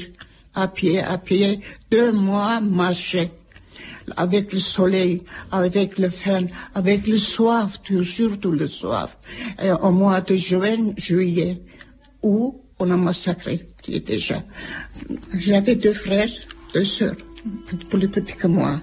à 0.54 0.68
pied, 0.68 1.00
à 1.00 1.18
pied, 1.18 1.60
deux 1.90 2.12
mois 2.12 2.60
marcher 2.60 3.30
avec 4.16 4.52
le 4.52 4.60
soleil, 4.60 5.22
avec 5.50 5.98
le 5.98 6.08
faim, 6.08 6.46
avec 6.74 7.06
le 7.06 7.16
soif, 7.16 7.80
surtout 8.02 8.52
le 8.52 8.66
soif. 8.66 9.18
Au 9.82 9.90
mois 9.90 10.20
de 10.20 10.36
juin, 10.36 10.92
juillet, 10.96 11.60
où 12.22 12.60
on 12.78 12.90
a 12.90 12.96
massacré 12.96 13.68
déjà. 13.86 14.42
J'avais 15.34 15.74
deux 15.74 15.92
frères, 15.92 16.30
deux 16.72 16.84
sœurs, 16.84 17.16
plus 17.90 18.08
petits 18.08 18.34
que 18.34 18.46
moi. 18.46 18.80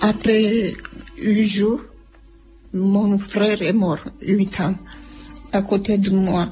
Après 0.00 0.74
huit 1.16 1.46
jours, 1.46 1.80
mon 2.76 3.18
frère 3.18 3.62
est 3.62 3.72
mort, 3.72 4.04
huit 4.22 4.60
ans, 4.60 4.74
à 5.52 5.62
côté 5.62 5.98
de 5.98 6.10
moi. 6.10 6.48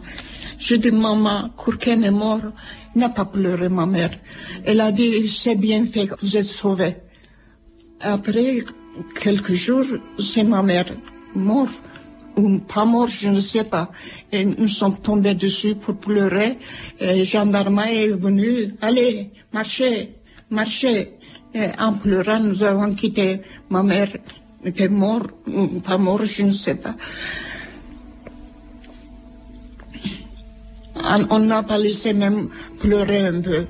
Je 0.58 0.76
dis, 0.76 0.90
maman, 0.90 1.50
Kourken 1.56 2.04
est 2.04 2.10
mort. 2.10 2.52
n'a 2.94 3.08
pas 3.08 3.24
pleuré, 3.24 3.68
ma 3.68 3.86
mère. 3.86 4.18
Elle 4.64 4.80
a 4.80 4.92
dit, 4.92 5.28
c'est 5.28 5.56
bien 5.56 5.84
fait, 5.86 6.08
vous 6.20 6.36
êtes 6.36 6.44
sauvés. 6.44 6.96
Après 8.00 8.58
quelques 9.20 9.54
jours, 9.54 9.86
c'est 10.18 10.44
ma 10.44 10.62
mère 10.62 10.94
morte 11.34 11.74
ou 12.36 12.58
pas 12.58 12.84
morte, 12.84 13.10
je 13.10 13.28
ne 13.28 13.40
sais 13.40 13.64
pas. 13.64 13.90
Et 14.30 14.44
nous 14.44 14.68
sommes 14.68 14.98
tombés 14.98 15.34
dessus 15.34 15.74
pour 15.74 15.96
pleurer. 15.96 16.58
Et 17.00 17.24
gendarme 17.24 17.82
est 17.86 18.08
venu, 18.08 18.74
allez, 18.80 19.30
marchez, 19.52 20.16
marchez. 20.50 21.14
Et 21.54 21.66
en 21.78 21.92
pleurant, 21.92 22.40
nous 22.40 22.62
avons 22.64 22.94
quitté 22.94 23.40
ma 23.70 23.82
mère 23.82 24.08
était 24.64 24.88
mort 24.88 25.26
ou 25.46 25.80
pas 25.80 25.98
mort, 25.98 26.24
je 26.24 26.42
ne 26.42 26.52
sais 26.52 26.74
pas. 26.74 26.94
On 31.30 31.38
n'a 31.38 31.62
pas 31.62 31.78
laissé 31.78 32.12
même 32.12 32.48
pleurer 32.80 33.26
un 33.26 33.40
peu. 33.40 33.66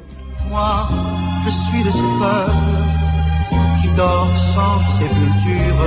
Moi, 0.49 0.89
je 1.45 1.51
suis 1.51 1.83
de 1.83 1.91
ce 1.91 2.07
peuple 2.21 2.75
qui 3.81 3.89
dort 3.97 4.35
sans 4.55 4.77
sépulture, 4.97 5.85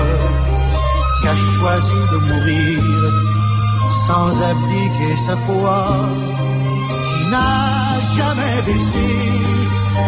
qui 1.22 1.28
a 1.28 1.36
choisi 1.56 2.00
de 2.12 2.18
mourir 2.28 2.80
sans 4.06 4.30
abdiquer 4.52 5.16
sa 5.26 5.36
foi, 5.46 5.80
qui 7.08 7.32
n'a 7.32 8.00
jamais 8.18 8.62
baissé 8.66 9.10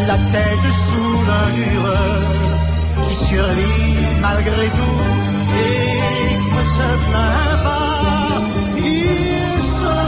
la 0.07 0.17
tête 0.33 0.67
sous 0.85 1.13
l'injure 1.27 2.68
qui 3.09 3.15
survit 3.15 3.95
malgré 4.21 4.65
tout 4.67 5.01
et 5.65 6.37
ne 6.55 6.63
se 6.75 6.89
plaint 7.09 7.63
pas. 7.63 7.87
Sont 9.79 10.03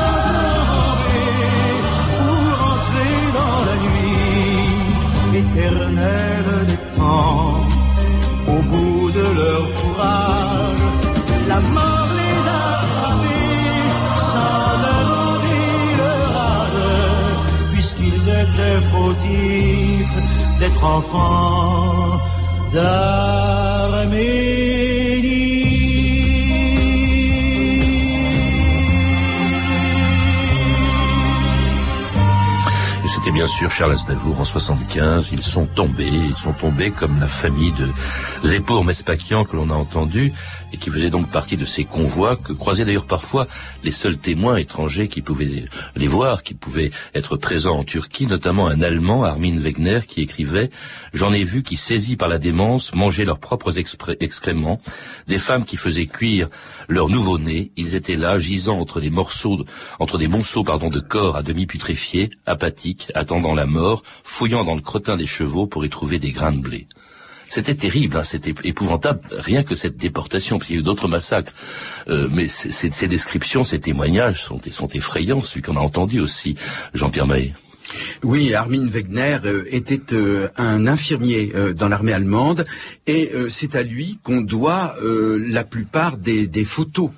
tombés 0.67 1.31
pour 2.17 2.55
entrer 2.73 3.17
dans 3.37 3.59
la 3.69 3.75
nuit 3.85 5.41
éternelle 5.41 6.51
des 6.69 6.81
temps. 6.97 7.57
Au 8.47 8.59
bout 8.71 9.05
de 9.11 9.25
leur 9.39 9.63
courage, 9.79 10.83
la 11.47 11.59
mort 11.75 12.09
les 12.19 12.39
a 12.49 12.65
frappés 12.91 13.81
sans 14.31 14.67
demander 14.87 15.67
leur 15.99 16.31
âge, 16.59 17.51
puisqu'ils 17.73 18.23
étaient 18.41 18.81
fautifs 18.91 20.17
d'être 20.59 20.83
enfants 20.83 22.19
C'était 33.21 33.33
bien 33.33 33.47
sûr 33.47 33.69
Charles 33.69 33.91
Aznavour 33.91 34.39
en 34.39 34.43
75. 34.43 35.29
Ils 35.31 35.43
sont 35.43 35.67
tombés, 35.67 36.07
ils 36.07 36.35
sont 36.35 36.53
tombés 36.53 36.89
comme 36.89 37.19
la 37.19 37.27
famille 37.27 37.71
de 37.73 37.87
Zeppour 38.43 38.83
Mespakian 38.83 39.45
que 39.45 39.55
l'on 39.55 39.69
a 39.69 39.75
entendu 39.75 40.33
et 40.73 40.77
qui 40.77 40.89
faisait 40.89 41.09
donc 41.09 41.29
partie 41.29 41.57
de 41.57 41.65
ces 41.65 41.83
convois 41.83 42.35
que 42.35 42.53
croisaient 42.53 42.85
d'ailleurs 42.85 43.05
parfois 43.05 43.47
les 43.83 43.91
seuls 43.91 44.17
témoins 44.17 44.57
étrangers 44.57 45.07
qui 45.07 45.21
pouvaient 45.21 45.65
les 45.95 46.07
voir, 46.07 46.43
qui 46.43 46.53
pouvaient 46.53 46.91
être 47.13 47.37
présents 47.37 47.77
en 47.77 47.83
Turquie, 47.83 48.27
notamment 48.27 48.67
un 48.67 48.81
Allemand, 48.81 49.23
Armin 49.23 49.57
Wegner, 49.59 50.01
qui 50.07 50.21
écrivait 50.21 50.69
«J'en 51.13 51.33
ai 51.33 51.43
vu 51.43 51.63
qui, 51.63 51.77
saisis 51.77 52.15
par 52.15 52.29
la 52.29 52.37
démence, 52.37 52.93
mangeaient 52.95 53.25
leurs 53.25 53.39
propres 53.39 53.77
excréments, 53.77 54.81
des 55.27 55.39
femmes 55.39 55.65
qui 55.65 55.77
faisaient 55.77 56.07
cuire 56.07 56.49
leur 56.87 57.09
nouveau-né, 57.09 57.71
ils 57.77 57.95
étaient 57.95 58.15
là, 58.15 58.37
gisant 58.39 58.79
entre 58.79 58.99
des 59.01 59.09
morceaux, 59.09 59.65
entre 59.99 60.17
des 60.17 60.27
monceaux, 60.27 60.63
pardon, 60.63 60.89
de 60.89 60.99
corps 60.99 61.35
à 61.35 61.43
demi 61.43 61.65
putréfiés, 61.65 62.31
apathiques, 62.45 63.11
attendant 63.15 63.53
la 63.53 63.65
mort, 63.65 64.03
fouillant 64.23 64.63
dans 64.63 64.75
le 64.75 64.81
crottin 64.81 65.17
des 65.17 65.27
chevaux 65.27 65.67
pour 65.67 65.85
y 65.85 65.89
trouver 65.89 66.19
des 66.19 66.31
grains 66.31 66.53
de 66.53 66.61
blé.» 66.61 66.87
C'était 67.51 67.75
terrible, 67.75 68.15
hein, 68.15 68.23
c'était 68.23 68.55
épouvantable, 68.63 69.19
rien 69.33 69.63
que 69.63 69.75
cette 69.75 69.97
déportation, 69.97 70.57
parce 70.57 70.67
qu'il 70.67 70.77
y 70.77 70.79
a 70.79 70.81
eu 70.81 70.85
d'autres 70.85 71.09
massacres. 71.09 71.51
Euh, 72.07 72.29
mais 72.31 72.47
ces 72.47 73.07
descriptions, 73.09 73.65
ces 73.65 73.81
témoignages 73.81 74.41
sont, 74.41 74.61
effrayants, 74.93 75.41
celui 75.41 75.61
qu'on 75.61 75.75
a 75.75 75.81
entendu 75.81 76.21
aussi, 76.21 76.55
Jean-Pierre 76.93 77.27
Mahé. 77.27 77.53
Oui, 78.23 78.53
Armin 78.53 78.87
Wegner 78.87 79.39
euh, 79.45 79.63
était 79.71 80.13
euh, 80.13 80.47
un 80.57 80.85
infirmier 80.85 81.53
euh, 81.55 81.73
dans 81.73 81.89
l'armée 81.89 82.13
allemande 82.13 82.65
et 83.07 83.31
c'est 83.49 83.75
à 83.75 83.83
lui 83.83 84.19
qu'on 84.23 84.41
doit 84.41 84.95
la 85.01 85.63
plupart 85.63 86.17
des, 86.17 86.47
photos 86.63 87.09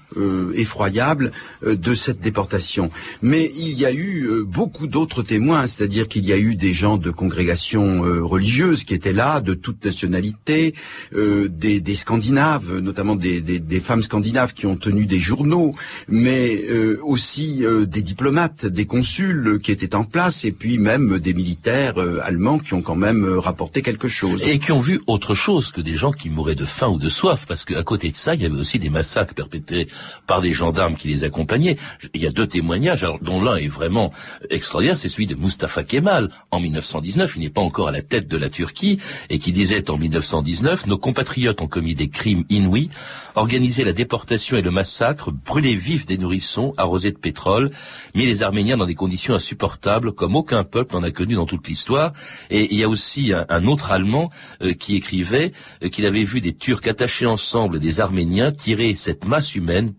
effroyables 0.56 1.32
de 1.64 1.94
cette 1.94 2.20
déportation. 2.20 2.90
Mais 3.22 3.52
il 3.56 3.74
y 3.74 3.86
a 3.86 3.94
eu 3.94 4.44
beaucoup 4.46 4.88
d'autres 4.88 5.22
témoins, 5.22 5.68
c'est-à-dire 5.68 6.08
qu'il 6.08 6.26
y 6.26 6.34
a 6.34 6.38
eu 6.38 6.56
des 6.56 6.74
gens 6.74 6.98
de 6.98 7.12
congrégations 7.12 8.02
religieuses 8.02 8.86
qui 8.86 8.96
étaient 8.96 9.14
là, 9.14 9.40
de 9.40 9.54
toute 9.54 9.86
nationalité, 9.86 10.74
des, 11.12 11.96
Scandinaves, 11.96 12.80
notamment 12.80 13.16
des, 13.16 13.80
femmes 13.84 14.04
scandinaves 14.04 14.54
qui 14.54 14.66
ont 14.66 14.78
tenu 14.78 15.06
des 15.06 15.20
journaux, 15.20 15.76
mais 16.08 16.64
aussi 17.04 17.64
des 17.86 18.02
diplomates, 18.02 18.66
des 18.66 18.86
consuls 18.86 19.60
qui 19.62 19.72
étaient 19.72 19.96
en 19.96 20.06
place 20.06 20.46
même 20.78 21.20
des 21.20 21.34
militaires 21.34 22.00
euh, 22.00 22.20
allemands 22.24 22.60
qui 22.60 22.74
ont 22.74 22.82
quand 22.82 22.96
même 22.96 23.26
euh, 23.26 23.40
rapporté 23.40 23.82
quelque 23.82 24.08
chose. 24.08 24.42
Et 24.46 24.60
qui 24.60 24.72
ont 24.72 24.80
vu 24.80 25.02
autre 25.08 25.36
chose 25.36 25.72
que 25.72 25.82
des 25.82 25.96
gens 25.96 26.12
qui 26.12 26.30
mouraient 26.30 26.56
de 26.56 26.66
faim 26.66 26.88
ou 26.88 26.98
de 26.98 27.10
soif, 27.10 27.46
parce 27.48 27.66
qu'à 27.66 27.84
côté 27.84 28.10
de 28.12 28.16
ça, 28.16 28.36
il 28.36 28.42
y 28.42 28.46
avait 28.46 28.58
aussi 28.58 28.80
des 28.80 28.90
massacres 28.90 29.34
perpétrés 29.34 29.88
par 30.28 30.42
des 30.42 30.54
gendarmes 30.54 30.96
qui 30.96 31.08
les 31.08 31.24
accompagnaient. 31.24 31.78
Il 32.14 32.22
y 32.22 32.28
a 32.28 32.32
deux 32.32 32.48
témoignages, 32.48 33.06
dont 33.22 33.42
l'un 33.42 33.58
est 33.58 33.68
vraiment 33.68 34.12
extraordinaire, 34.50 34.98
c'est 34.98 35.10
celui 35.10 35.28
de 35.28 35.36
Mustafa 35.36 35.84
Kemal 35.84 36.30
en 36.52 36.60
1919. 36.60 37.34
Il 37.36 37.42
n'est 37.42 37.50
pas 37.50 37.62
encore 37.62 37.88
à 37.88 37.92
la 37.92 38.02
tête 38.02 38.28
de 38.28 38.38
la 38.38 38.50
Turquie 38.50 39.00
et 39.30 39.40
qui 39.40 39.52
disait 39.52 39.90
en 39.90 39.98
1919 39.98 40.88
nos 40.88 40.98
compatriotes 40.98 41.62
ont 41.62 41.68
commis 41.68 41.96
des 41.96 42.10
crimes 42.10 42.44
inouïs, 42.50 42.90
organisé 43.36 43.84
la 43.84 43.94
déportation 43.94 44.58
et 44.58 44.62
le 44.62 44.72
massacre, 44.72 45.32
brûlé 45.32 45.76
vif 45.76 46.06
des 46.06 46.18
nourrissons, 46.18 46.74
arrosés 46.78 47.12
de 47.12 47.18
pétrole, 47.18 47.72
mis 48.16 48.26
les 48.26 48.44
Arméniens 48.44 48.78
dans 48.78 48.86
des 48.86 48.96
conditions 48.96 49.34
insupportables 49.34 50.14
comme 50.14 50.36
aucun 50.44 50.60
un 50.60 50.64
peuple 50.66 50.98
en 50.98 51.04
a 51.04 51.12
connu 51.12 51.36
dans 51.36 51.46
toute 51.46 51.68
l'histoire. 51.68 52.12
Et 52.50 52.74
il 52.74 52.78
y 52.78 52.84
a 52.84 52.90
aussi 52.90 53.32
un, 53.34 53.66
autre 53.66 53.92
Allemand 53.92 54.30
euh, 54.62 54.74
qui 54.74 54.96
écrivait 54.96 55.54
euh, 55.84 55.90
qu'il 55.90 56.06
avait 56.06 56.24
vu 56.24 56.42
des 56.42 56.54
Turcs 56.54 56.86
attachés 56.86 57.26
ensemble 57.26 57.80
des 57.80 58.02
Arméniens 58.02 58.52
tirer 58.52 58.94
cette 58.96 59.26
masse 59.26 59.56
humaine, 59.56 59.94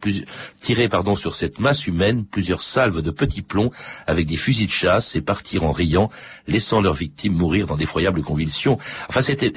tirer 0.60 0.88
pardon 0.88 1.14
sur 1.14 1.34
cette 1.34 1.58
masse 1.58 1.86
humaine 1.86 2.26
plusieurs 2.26 2.60
salves 2.60 3.00
de 3.00 3.10
petits 3.10 3.42
plombs 3.42 3.70
avec 4.06 4.26
des 4.26 4.36
fusils 4.36 4.66
de 4.66 4.70
chasse 4.70 5.16
et 5.16 5.22
partir 5.22 5.64
en 5.64 5.72
riant, 5.72 6.10
laissant 6.46 6.82
leurs 6.82 6.94
victimes 6.94 7.34
mourir 7.34 7.66
dans 7.66 7.76
d'effroyables 7.76 8.22
convulsions. 8.22 8.76
Enfin, 9.08 9.22
c'était, 9.22 9.52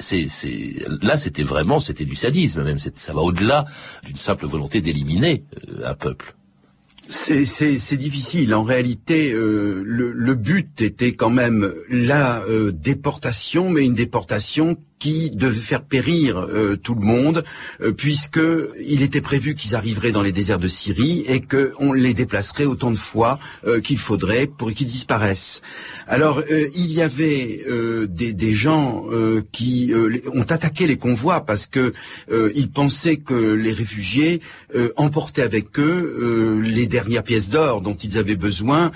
là, 1.02 1.18
c'était 1.18 1.42
vraiment, 1.42 1.80
c'était 1.80 2.06
du 2.06 2.14
sadisme 2.14 2.64
même. 2.64 2.78
Ça 2.78 3.12
va 3.12 3.20
au-delà 3.20 3.66
d'une 4.04 4.16
simple 4.16 4.46
volonté 4.46 4.80
d'éliminer 4.80 5.44
euh, 5.68 5.90
un 5.90 5.94
peuple. 5.94 6.37
C'est 7.10 7.96
difficile. 7.96 8.54
En 8.54 8.62
réalité, 8.62 9.32
euh, 9.32 9.82
le, 9.84 10.12
le, 10.12 10.34
but 10.34 10.82
était 10.82 11.14
quand 11.14 11.30
même 11.30 11.72
la 11.88 12.42
euh, 12.42 12.70
déportation, 12.70 13.70
mais 13.70 13.84
une 13.84 13.94
déportation 13.94 14.76
qui 14.98 15.30
devait 15.30 15.58
faire 15.58 15.82
périr 15.82 16.38
euh, 16.38 16.76
tout 16.76 16.94
le 16.94 17.04
monde, 17.04 17.44
euh, 17.80 17.92
puisque 17.92 18.40
il 18.84 19.02
était 19.02 19.20
prévu 19.20 19.54
qu'ils 19.54 19.74
arriveraient 19.74 20.12
dans 20.12 20.22
les 20.22 20.32
déserts 20.32 20.58
de 20.58 20.68
Syrie 20.68 21.24
et 21.28 21.40
qu'on 21.40 21.92
les 21.92 22.14
déplacerait 22.14 22.64
autant 22.64 22.90
de 22.90 22.96
fois 22.96 23.38
euh, 23.66 23.80
qu'il 23.80 23.98
faudrait 23.98 24.46
pour 24.46 24.72
qu'ils 24.72 24.86
disparaissent. 24.86 25.62
Alors 26.06 26.42
il 26.74 26.92
y 26.92 27.02
avait 27.02 27.60
des, 28.08 28.32
des, 28.32 28.52
gens 28.52 29.04
qui 29.52 29.92
ont 30.32 30.42
attaqué 30.42 30.86
les 30.86 30.96
convois 30.96 31.44
parce 31.44 31.66
que 31.66 31.92
ils 32.54 32.70
pensaient 32.70 33.16
que 33.16 33.34
les 33.34 33.72
réfugiés 33.72 34.40
emportaient 34.96 35.42
avec 35.42 35.78
eux 35.78 36.60
les 36.62 36.86
dernières 36.86 37.22
pièces 37.22 37.50
d'or 37.50 37.82
dont 37.82 37.94
ils 37.94 38.18
avaient 38.18 38.36
besoin 38.36 38.90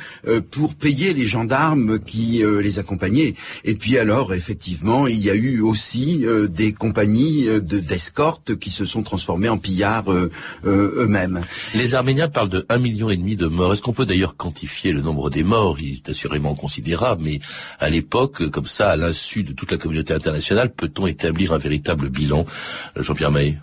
pour 0.51 0.75
payer 0.75 1.13
les 1.13 1.27
gendarmes 1.27 1.99
qui 1.99 2.43
les 2.63 2.79
accompagnaient. 2.79 3.35
Et 3.65 3.75
puis 3.75 3.99
alors 3.99 4.33
effectivement 4.35 5.07
il 5.07 5.23
y 5.23 5.31
a 5.31 5.35
eu 5.35 5.61
aussi 5.61 5.92
euh, 6.25 6.49
des 6.49 6.73
compagnies 6.73 7.49
euh, 7.49 7.61
d'escorte 7.61 8.57
qui 8.57 8.71
se 8.71 8.85
sont 8.85 9.03
transformées 9.03 9.49
en 9.49 9.59
pillards 9.59 10.13
euh, 10.13 10.31
eux-mêmes. 10.65 11.43
Les 11.75 11.95
Arméniens 11.95 12.29
parlent 12.29 12.49
de 12.49 12.67
un 12.69 12.79
million 12.79 13.11
et 13.11 13.17
demi 13.17 13.37
de 13.37 13.47
morts. 13.47 13.73
Est-ce 13.73 13.83
qu'on 13.83 13.93
peut 13.93 14.07
d'ailleurs 14.07 14.37
quantifier 14.37 14.93
le 14.93 15.03
nombre 15.03 15.31
des 15.31 15.43
morts? 15.43 15.79
Il 15.81 15.97
est 15.97 16.09
assurément 16.09 16.55
considérable, 16.55 17.23
mais 17.25 17.41
à 17.79 17.89
l'époque, 17.91 18.49
comme 18.51 18.67
ça, 18.67 18.91
à 18.91 18.97
l'insu 18.97 19.43
de 19.43 19.53
toute 19.53 19.71
la 19.71 19.79
communauté 19.79 20.15
internationale, 20.15 20.73
peut-on 20.73 21.07
établir 21.07 21.53
un 21.53 21.59
véritable 21.59 22.09
bilan 22.09 22.45
Jean-Pierre 22.97 23.31
Maillet 23.31 23.59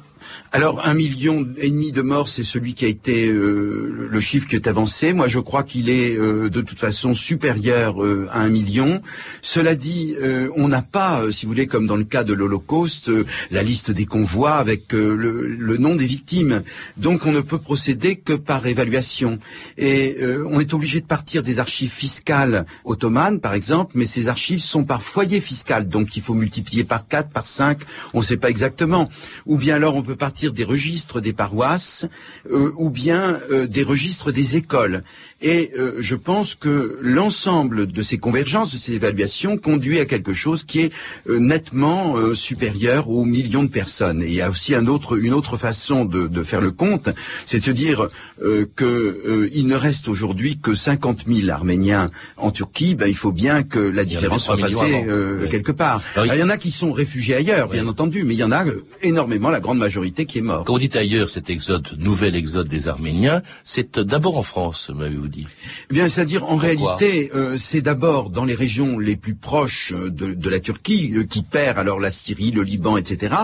alors 0.51 0.85
un 0.85 0.93
million 0.93 1.47
et 1.57 1.69
demi 1.69 1.91
de 1.91 2.01
morts, 2.01 2.27
c'est 2.27 2.43
celui 2.43 2.73
qui 2.73 2.85
a 2.85 2.87
été 2.87 3.29
euh, 3.29 4.07
le 4.09 4.19
chiffre 4.19 4.47
qui 4.47 4.55
est 4.55 4.67
avancé. 4.67 5.13
Moi, 5.13 5.27
je 5.27 5.39
crois 5.39 5.63
qu'il 5.63 5.89
est 5.89 6.17
euh, 6.17 6.49
de 6.49 6.61
toute 6.61 6.79
façon 6.79 7.13
supérieur 7.13 8.03
euh, 8.03 8.27
à 8.31 8.41
un 8.41 8.49
million. 8.49 9.01
Cela 9.41 9.75
dit, 9.75 10.15
on 10.55 10.67
n'a 10.67 10.81
pas, 10.81 11.23
si 11.31 11.45
vous 11.45 11.51
voulez, 11.51 11.67
comme 11.67 11.87
dans 11.87 11.95
le 11.95 12.03
cas 12.03 12.23
de 12.23 12.33
l'Holocauste, 12.33 13.11
la 13.51 13.63
liste 13.63 13.91
des 13.91 14.05
convois 14.05 14.55
avec 14.55 14.91
le, 14.93 15.15
le, 15.15 15.77
nom 15.77 15.95
des 15.95 16.05
victimes. 16.05 16.63
Donc, 16.97 17.25
on 17.25 17.31
ne 17.31 17.41
peut 17.41 17.57
procéder 17.57 18.15
que 18.15 18.33
par 18.33 18.65
évaluation. 18.65 19.39
Et 19.77 20.17
on 20.49 20.59
est 20.59 20.73
obligé 20.73 20.99
de 20.99 21.05
partir 21.05 21.43
des 21.43 21.59
archives 21.59 21.91
fiscales 21.91 22.65
ottomanes, 22.85 23.39
par 23.39 23.53
exemple, 23.53 23.93
mais 23.95 24.05
ces 24.05 24.27
archives 24.27 24.61
sont 24.61 24.83
par 24.83 25.01
foyer 25.01 25.39
fiscal, 25.39 25.87
donc 25.87 26.15
il 26.15 26.21
faut 26.21 26.33
multiplier 26.33 26.83
par 26.83 27.07
4, 27.07 27.29
par 27.29 27.45
5, 27.45 27.79
on 28.13 28.19
ne 28.19 28.23
sait 28.23 28.37
pas 28.37 28.49
exactement. 28.49 29.09
Ou 29.45 29.57
bien 29.57 29.75
alors 29.75 29.95
on 29.95 30.01
peut 30.01 30.15
partir 30.19 30.53
des 30.53 30.63
registres 30.63 31.21
des 31.21 31.33
paroisses 31.33 32.05
euh, 32.51 32.71
ou 32.77 32.91
bien 32.91 33.39
euh, 33.49 33.65
des 33.65 33.81
registres 33.81 34.31
des 34.31 34.55
écoles. 34.55 35.03
Et 35.41 35.71
euh, 35.77 35.95
je 35.99 36.15
pense 36.15 36.55
que 36.55 36.99
l'ensemble 37.01 37.87
de 37.87 38.01
ces 38.03 38.17
convergences, 38.17 38.73
de 38.73 38.77
ces 38.77 38.93
évaluations, 38.93 39.57
conduit 39.57 39.99
à 39.99 40.05
quelque 40.05 40.33
chose 40.33 40.63
qui 40.63 40.81
est 40.81 40.93
nettement 41.27 42.15
supérieur 42.33 43.09
aux 43.09 43.25
millions 43.25 43.63
de 43.63 43.69
personnes. 43.69 44.21
Et 44.23 44.27
il 44.27 44.33
y 44.33 44.41
a 44.41 44.49
aussi 44.49 44.75
un 44.75 44.87
autre, 44.87 45.17
une 45.17 45.33
autre 45.33 45.57
façon 45.57 46.05
de, 46.05 46.27
de 46.27 46.43
faire 46.43 46.61
le 46.61 46.71
compte, 46.71 47.09
c'est 47.45 47.59
de 47.59 47.63
se 47.63 47.71
dire 47.71 48.09
qu'il 48.39 49.67
ne 49.67 49.75
reste 49.75 50.07
aujourd'hui 50.07 50.59
que 50.59 50.73
50 50.73 51.25
000 51.27 51.49
Arméniens 51.49 52.11
en 52.37 52.51
Turquie. 52.51 52.95
Ben, 52.95 53.07
il 53.07 53.15
faut 53.15 53.31
bien 53.31 53.63
que 53.63 53.79
la 53.79 54.05
différence 54.05 54.45
soit 54.45 54.57
passée 54.57 55.05
quelque 55.49 55.71
part. 55.71 56.01
il 56.17 56.35
y 56.35 56.43
en 56.43 56.49
a 56.49 56.57
qui 56.57 56.71
sont 56.71 56.91
réfugiés 56.91 57.35
ailleurs, 57.35 57.69
bien 57.69 57.87
entendu, 57.87 58.23
mais 58.23 58.33
il 58.33 58.39
y 58.39 58.43
en 58.43 58.51
a 58.51 58.65
énormément, 59.01 59.49
la 59.49 59.59
grande 59.59 59.77
majorité 59.77 60.25
qui 60.25 60.39
est 60.39 60.41
mort. 60.41 60.65
Quand 60.65 60.73
vous 60.73 60.79
dites 60.79 60.95
ailleurs 60.95 61.29
cet 61.29 61.49
exode, 61.49 61.87
nouvel 61.97 62.35
exode 62.35 62.67
des 62.67 62.87
Arméniens, 62.87 63.41
c'est 63.63 63.99
d'abord 63.99 64.37
en 64.37 64.43
France, 64.43 64.91
m'avez-vous 64.93 65.28
dit 65.29 65.47
eh 65.89 65.93
Bien, 65.93 66.09
c'est-à-dire 66.09 66.45
en 66.45 66.55
réalité, 66.55 67.31
euh, 67.33 67.57
c'est 67.57 67.81
d'abord 67.81 68.29
dans 68.29 68.45
les 68.45 68.55
régions 68.55 68.99
les 68.99 69.15
plus 69.15 69.35
proches 69.35 69.93
euh, 69.95 70.09
de, 70.09 70.49
la 70.49 70.59
Turquie 70.59 71.13
euh, 71.15 71.23
qui 71.23 71.43
perd 71.43 71.77
alors 71.77 71.99
la 71.99 72.11
Syrie, 72.11 72.51
le 72.51 72.63
Liban, 72.63 72.97
etc. 72.97 73.35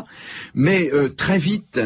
Mais 0.54 0.92
très 1.18 1.38
vite, 1.38 1.80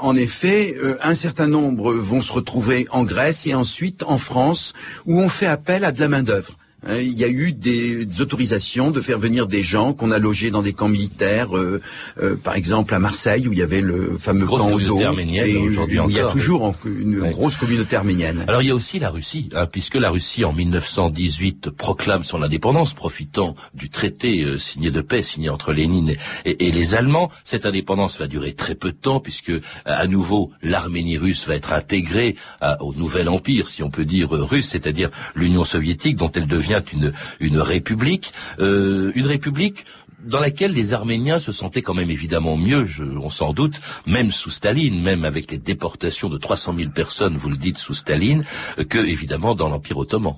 en 0.00 0.14
effet, 0.16 0.76
un 1.02 1.14
certain 1.14 1.46
nombre 1.46 1.92
vont 1.92 2.20
se 2.20 2.32
retrouver 2.32 2.86
en 2.90 3.04
Grèce 3.04 3.46
et 3.46 3.54
ensuite 3.54 4.02
en 4.04 4.18
France, 4.18 4.72
où 5.06 5.20
on 5.20 5.28
fait 5.28 5.46
appel 5.46 5.84
à 5.84 5.92
de 5.92 6.00
la 6.00 6.08
main 6.08 6.22
d'œuvre. 6.22 6.56
Hein, 6.86 6.96
il 6.98 7.12
y 7.12 7.24
a 7.24 7.28
eu 7.28 7.52
des, 7.52 8.06
autorisations 8.20 8.90
de 8.90 9.00
faire 9.00 9.18
venir 9.18 9.46
des 9.46 9.62
gens 9.62 9.92
qu'on 9.92 10.10
a 10.10 10.18
logés 10.18 10.50
dans 10.50 10.62
des 10.62 10.72
camps 10.72 10.88
militaires, 10.88 11.54
euh, 11.56 11.80
euh, 12.22 12.36
par 12.36 12.54
exemple 12.54 12.94
à 12.94 12.98
Marseille 12.98 13.46
où 13.46 13.52
il 13.52 13.58
y 13.58 13.62
avait 13.62 13.82
le 13.82 14.16
fameux 14.18 14.46
camp 14.46 14.72
Odo, 14.72 14.98
et 14.98 15.66
il 16.08 16.12
y 16.12 16.20
a 16.20 16.26
toujours 16.26 16.74
une 16.86 17.30
grosse 17.30 17.56
communauté 17.58 17.96
arménienne. 17.96 18.44
Alors 18.48 18.62
il 18.62 18.68
y 18.68 18.70
a 18.70 18.74
aussi 18.74 18.98
la 18.98 19.10
Russie, 19.10 19.50
hein, 19.54 19.66
puisque 19.66 19.96
la 19.96 20.10
Russie 20.10 20.44
en 20.44 20.54
1918 20.54 21.70
proclame 21.70 22.24
son 22.24 22.42
indépendance, 22.42 22.94
profitant 22.94 23.56
du 23.74 23.90
traité 23.90 24.42
euh, 24.42 24.56
signé 24.56 24.90
de 24.90 25.02
paix 25.02 25.22
signé 25.22 25.50
entre 25.50 25.72
Lénine 25.72 26.16
et, 26.46 26.66
et, 26.66 26.72
les 26.72 26.94
Allemands. 26.94 27.30
Cette 27.44 27.66
indépendance 27.66 28.18
va 28.18 28.26
durer 28.26 28.54
très 28.54 28.74
peu 28.74 28.90
de 28.92 28.96
temps, 28.96 29.20
puisque 29.20 29.52
à 29.84 30.06
nouveau 30.06 30.50
l'Arménie 30.62 31.18
russe 31.18 31.46
va 31.46 31.54
être 31.54 31.72
intégrée 31.72 32.36
au 32.80 32.94
nouvel 32.94 33.28
empire, 33.28 33.68
si 33.68 33.82
on 33.82 33.90
peut 33.90 34.04
dire 34.04 34.30
russe, 34.30 34.68
c'est-à-dire 34.68 35.10
l'Union 35.34 35.64
soviétique, 35.64 36.16
dont 36.16 36.30
elle 36.32 36.46
devient 36.46 36.69
une, 36.92 37.12
une 37.40 37.58
république, 37.58 38.32
euh, 38.58 39.12
une 39.14 39.26
république 39.26 39.84
dans 40.24 40.40
laquelle 40.40 40.72
les 40.72 40.92
Arméniens 40.92 41.38
se 41.38 41.52
sentaient 41.52 41.82
quand 41.82 41.94
même 41.94 42.10
évidemment 42.10 42.56
mieux, 42.56 42.86
on 43.20 43.30
s'en 43.30 43.52
doute, 43.52 43.80
même 44.06 44.30
sous 44.30 44.50
Staline, 44.50 45.00
même 45.02 45.24
avec 45.24 45.50
les 45.50 45.58
déportations 45.58 46.28
de 46.28 46.36
300 46.36 46.74
000 46.78 46.90
personnes, 46.90 47.36
vous 47.38 47.48
le 47.48 47.56
dites, 47.56 47.78
sous 47.78 47.94
Staline, 47.94 48.44
que 48.88 48.98
évidemment 48.98 49.54
dans 49.54 49.68
l'Empire 49.68 49.96
ottoman. 49.96 50.36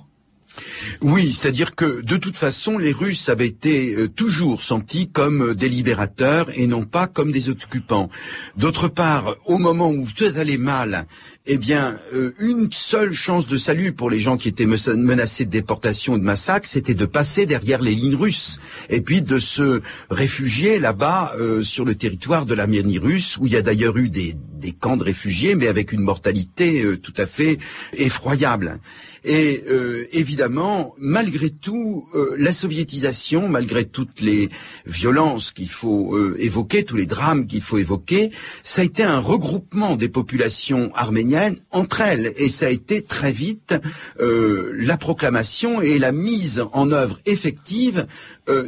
Oui, 1.00 1.32
c'est-à-dire 1.32 1.74
que 1.74 2.02
de 2.02 2.16
toute 2.16 2.36
façon, 2.36 2.78
les 2.78 2.92
Russes 2.92 3.28
avaient 3.28 3.46
été 3.46 3.94
euh, 3.94 4.08
toujours 4.08 4.60
sentis 4.60 5.08
comme 5.10 5.42
euh, 5.42 5.54
des 5.54 5.68
libérateurs 5.68 6.48
et 6.54 6.66
non 6.66 6.84
pas 6.84 7.06
comme 7.06 7.32
des 7.32 7.48
occupants. 7.48 8.10
D'autre 8.56 8.88
part, 8.88 9.36
au 9.46 9.58
moment 9.58 9.88
où 9.90 10.06
tout 10.06 10.24
allait 10.36 10.58
mal 10.58 11.06
eh 11.44 11.58
bien, 11.58 11.98
euh, 12.14 12.32
une 12.38 12.68
seule 12.70 13.12
chance 13.12 13.48
de 13.48 13.56
salut 13.56 13.92
pour 13.92 14.10
les 14.10 14.20
gens 14.20 14.36
qui 14.36 14.48
étaient 14.48 14.66
menacés 14.66 15.44
de 15.44 15.50
déportation 15.50 16.12
ou 16.12 16.18
de 16.18 16.22
massacre, 16.22 16.68
c'était 16.68 16.94
de 16.94 17.04
passer 17.04 17.46
derrière 17.46 17.82
les 17.82 17.96
lignes 17.96 18.14
russes 18.14 18.60
et 18.90 19.00
puis 19.00 19.22
de 19.22 19.40
se 19.40 19.82
réfugier 20.08 20.78
là-bas 20.78 21.32
euh, 21.38 21.64
sur 21.64 21.84
le 21.84 21.96
territoire 21.96 22.46
de 22.46 22.54
l'Arménie 22.54 23.00
russe, 23.00 23.38
où 23.38 23.46
il 23.46 23.54
y 23.54 23.56
a 23.56 23.62
d'ailleurs 23.62 23.96
eu 23.96 24.08
des, 24.08 24.36
camps 24.78 24.96
de 24.96 25.02
réfugiés, 25.02 25.56
mais 25.56 25.66
avec 25.66 25.90
une 25.90 26.02
mortalité 26.02 26.82
euh, 26.82 26.96
tout 26.96 27.14
à 27.16 27.26
fait 27.26 27.58
effroyable. 27.94 28.78
Et 29.24 29.62
évidemment, 30.10 30.96
malgré 30.98 31.50
tout, 31.50 32.08
la 32.36 32.52
soviétisation, 32.52 33.48
malgré 33.48 33.84
toutes 33.84 34.20
les 34.20 34.50
violences 34.84 35.52
qu'il 35.52 35.68
faut 35.68 36.18
évoquer, 36.38 36.82
tous 36.82 36.96
les 36.96 37.06
drames 37.06 37.46
qu'il 37.46 37.60
faut 37.60 37.78
évoquer, 37.78 38.30
ça 38.64 38.82
a 38.82 38.84
été 38.84 39.04
un 39.04 39.20
regroupement 39.20 39.94
des 39.94 40.08
populations 40.08 40.90
arméniennes 40.96 41.31
entre 41.70 42.00
elles. 42.00 42.32
Et 42.36 42.48
ça 42.48 42.66
a 42.66 42.70
été 42.70 43.02
très 43.02 43.32
vite 43.32 43.74
la 44.18 44.96
proclamation 44.96 45.80
et 45.80 45.98
la 45.98 46.12
mise 46.12 46.64
en 46.72 46.90
œuvre 46.92 47.18
effective 47.26 48.06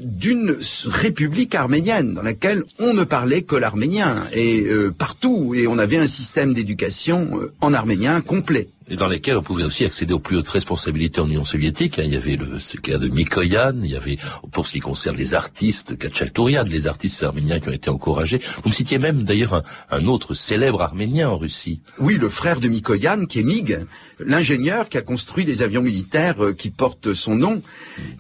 d'une 0.03 0.57
république 0.85 1.55
arménienne 1.55 2.15
dans 2.15 2.23
laquelle 2.23 2.63
on 2.79 2.95
ne 2.95 3.05
parlait 3.05 3.43
que 3.43 3.57
l'arménien 3.57 4.25
et 4.33 4.67
partout 4.97 5.55
et 5.55 5.67
on 5.67 5.79
avait 5.79 5.97
un 5.97 6.07
système 6.07 6.55
d'éducation 6.55 7.41
en 7.61 7.75
arménien 7.75 8.21
complet 8.21 8.69
et 8.89 8.97
dans 8.97 9.09
lesquels 9.09 9.37
on 9.37 9.43
pouvait 9.43 9.65
aussi 9.65 9.85
accéder 9.85 10.13
aux 10.13 10.19
plus 10.19 10.37
hautes 10.37 10.49
responsabilités 10.49 11.21
en 11.21 11.27
Union 11.27 11.45
soviétique. 11.45 11.99
Hein. 11.99 12.03
Il 12.05 12.13
y 12.13 12.17
avait 12.17 12.37
le, 12.37 12.59
cas 12.83 12.99
de 12.99 13.09
Mikoyan, 13.09 13.75
il 13.83 13.91
y 13.91 13.97
avait, 13.97 14.19
pour 14.53 14.67
ce 14.67 14.73
qui 14.73 14.81
concerne 14.81 15.17
les 15.17 15.35
artistes, 15.35 15.97
Kachaltourian, 15.97 16.65
les 16.65 16.87
artistes 16.87 17.23
arméniens 17.23 17.61
qui 17.61 17.69
ont 17.69 17.73
été 17.73 17.89
encouragés. 17.89 18.41
Vous 18.63 18.69
me 18.69 18.75
citiez 18.75 18.99
même 18.99 19.23
d'ailleurs 19.23 19.63
un, 19.91 20.07
autre 20.07 20.35
célèbre 20.35 20.83
arménien 20.83 21.31
en 21.31 21.39
Russie. 21.39 21.81
Oui, 21.99 22.19
le 22.21 22.29
frère 22.29 22.61
de 22.61 22.69
Mikoyan, 22.69 23.25
qui 23.25 23.41
est 23.41 23.43
Mig, 23.43 23.79
l'ingénieur 24.19 24.89
qui 24.89 24.99
a 24.99 25.03
construit 25.03 25.45
des 25.45 25.63
avions 25.63 25.83
militaires 25.83 26.45
euh, 26.45 26.53
qui 26.53 26.71
portent 26.71 27.15
son 27.15 27.35
nom. 27.35 27.63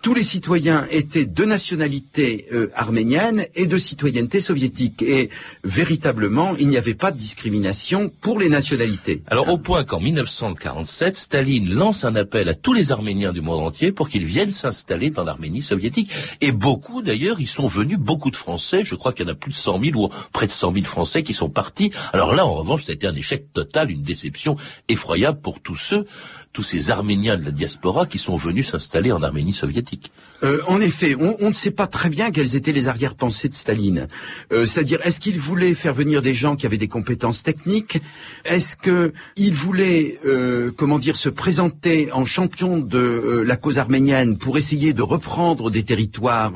Tous 0.03 0.15
les 0.15 0.23
citoyens 0.23 0.87
étaient 0.91 1.27
de 1.27 1.45
nationalité 1.45 2.47
euh, 2.53 2.71
arménienne 2.75 3.45
et 3.55 3.67
de 3.67 3.77
citoyenneté 3.77 4.41
soviétique. 4.41 5.03
Et 5.03 5.29
véritablement, 5.63 6.55
il 6.59 6.69
n'y 6.69 6.79
avait 6.79 6.95
pas 6.95 7.11
de 7.11 7.19
discrimination 7.19 8.11
pour 8.21 8.39
les 8.39 8.49
nationalités. 8.49 9.23
Alors 9.29 9.51
au 9.51 9.59
point 9.59 9.85
qu'en 9.85 10.01
1900 10.01 10.54
1947, 10.55 11.17
Staline 11.17 11.73
lance 11.73 12.05
un 12.05 12.17
appel 12.17 12.49
à 12.49 12.55
tous 12.55 12.73
les 12.73 12.93
Arméniens 12.93 13.33
du 13.33 13.41
monde 13.41 13.67
entier 13.67 13.93
pour 13.93 14.09
qu'ils 14.09 14.25
viennent 14.25 14.51
s'installer 14.51 15.11
dans 15.11 15.25
l'Arménie 15.25 15.63
soviétique. 15.63 16.11
Et 16.41 16.53
beaucoup, 16.53 17.03
d'ailleurs, 17.03 17.41
y 17.41 17.47
sont 17.47 17.67
venus, 17.67 17.99
beaucoup 17.99 18.31
de 18.31 18.37
Français. 18.37 18.85
Je 18.85 18.95
crois 18.95 19.13
qu'il 19.13 19.27
y 19.27 19.29
en 19.29 19.33
a 19.33 19.37
plus 19.37 19.51
de 19.51 19.57
100 19.57 19.81
000 19.83 20.01
ou 20.01 20.09
près 20.33 20.47
de 20.47 20.53
100 20.53 20.73
000 20.73 20.85
Français 20.87 21.23
qui 21.23 21.35
sont 21.35 21.51
partis. 21.51 21.93
Alors 22.13 22.35
là, 22.35 22.47
en 22.47 22.55
revanche, 22.55 22.85
ça 22.85 22.93
a 22.93 22.95
été 22.95 23.07
un 23.07 23.15
échec 23.15 23.53
total, 23.53 23.91
une 23.91 24.03
déception 24.03 24.57
effroyable 24.89 25.41
pour 25.41 25.61
tous 25.61 25.77
ceux 25.77 26.07
tous 26.55 26.63
ces 26.63 26.93
Arméniens 26.93 27.37
de 27.37 27.45
la 27.45 27.51
diaspora 27.51 28.07
qui 28.07 28.19
sont 28.19 28.37
venus 28.37 28.69
s'installer 28.69 29.11
en 29.11 29.23
Arménie 29.25 29.53
soviétique. 29.53 30.13
Euh, 30.45 30.61
en 30.67 30.81
effet, 30.81 31.17
on, 31.19 31.49
ne 31.49 31.55
sait 31.55 31.71
pas 31.71 31.87
très 31.87 32.11
bien 32.11 32.31
quelles 32.31 32.55
étaient 32.55 32.73
les 32.73 32.87
arrière-pensées 32.89 33.49
de 33.49 33.55
Staline. 33.55 34.09
Euh, 34.53 34.67
c'est-à-dire, 34.67 35.01
est-ce 35.05 35.19
qu'il 35.19 35.39
voulait 35.39 35.75
faire 35.75 35.95
venir 35.95 36.21
des 36.21 36.35
gens 36.35 36.55
qui 36.55 36.67
avaient 36.67 36.79
des 36.79 36.89
compétences 36.89 37.43
techniques? 37.43 38.01
Est-ce 38.45 38.77
qu'il 38.77 39.55
voulait, 39.55 40.19
euh, 40.27 40.71
comment 40.77 40.99
dire, 40.99 41.17
se 41.17 41.31
présenter 41.31 42.13
en 42.13 42.25
champion 42.25 42.79
de 42.79 43.43
la 43.47 43.57
cause 43.57 43.79
arménienne 43.79 44.37
pour 44.37 44.59
essayer 44.59 44.93
de 44.93 45.03
reprendre 45.03 45.71
des 45.71 45.83
territoires 45.83 46.55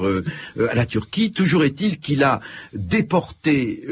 à 0.71 0.75
la 0.75 0.87
Turquie? 0.87 1.33
Toujours 1.33 1.65
est-il 1.65 1.99
qu'il 1.99 2.25
a 2.25 2.41
déporté, 2.75 3.83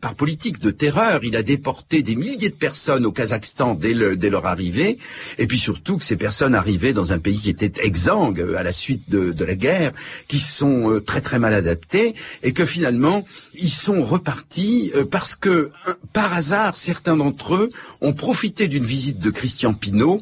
par 0.00 0.14
politique 0.14 0.58
de 0.58 0.70
terreur, 0.70 1.20
il 1.22 1.36
a 1.36 1.42
déporté 1.42 2.02
des 2.02 2.16
milliers 2.16 2.48
de 2.48 2.54
personnes 2.54 3.06
au 3.06 3.12
Kazakhstan 3.12 3.74
dès, 3.74 3.94
leur 3.94 4.46
arrivée, 4.46 4.98
et 5.38 5.46
puis 5.46 5.58
surtout 5.58 5.98
que 5.98 6.04
ces 6.04 6.16
personnes 6.16 6.54
arrivaient 6.54 6.92
dans 6.92 7.12
un 7.12 7.18
pays 7.18 7.38
qui 7.38 7.50
était 7.50 7.72
exsangue 7.84 8.44
à 8.56 8.62
la 8.62 8.72
suite 8.72 9.08
de, 9.08 9.43
la 9.44 9.54
guerre, 9.54 9.92
qui 10.28 10.38
sont 10.38 10.90
euh, 10.90 11.00
très 11.00 11.20
très 11.20 11.38
mal 11.38 11.54
adaptés, 11.54 12.14
et 12.42 12.52
que 12.52 12.64
finalement 12.64 13.24
ils 13.54 13.70
sont 13.70 14.04
repartis 14.04 14.90
euh, 14.94 15.04
parce 15.04 15.36
que 15.36 15.70
par 16.12 16.32
hasard 16.32 16.76
certains 16.76 17.16
d'entre 17.16 17.54
eux 17.54 17.70
ont 18.00 18.12
profité 18.12 18.68
d'une 18.68 18.84
visite 18.84 19.18
de 19.18 19.30
Christian 19.30 19.74
Pinault 19.74 20.20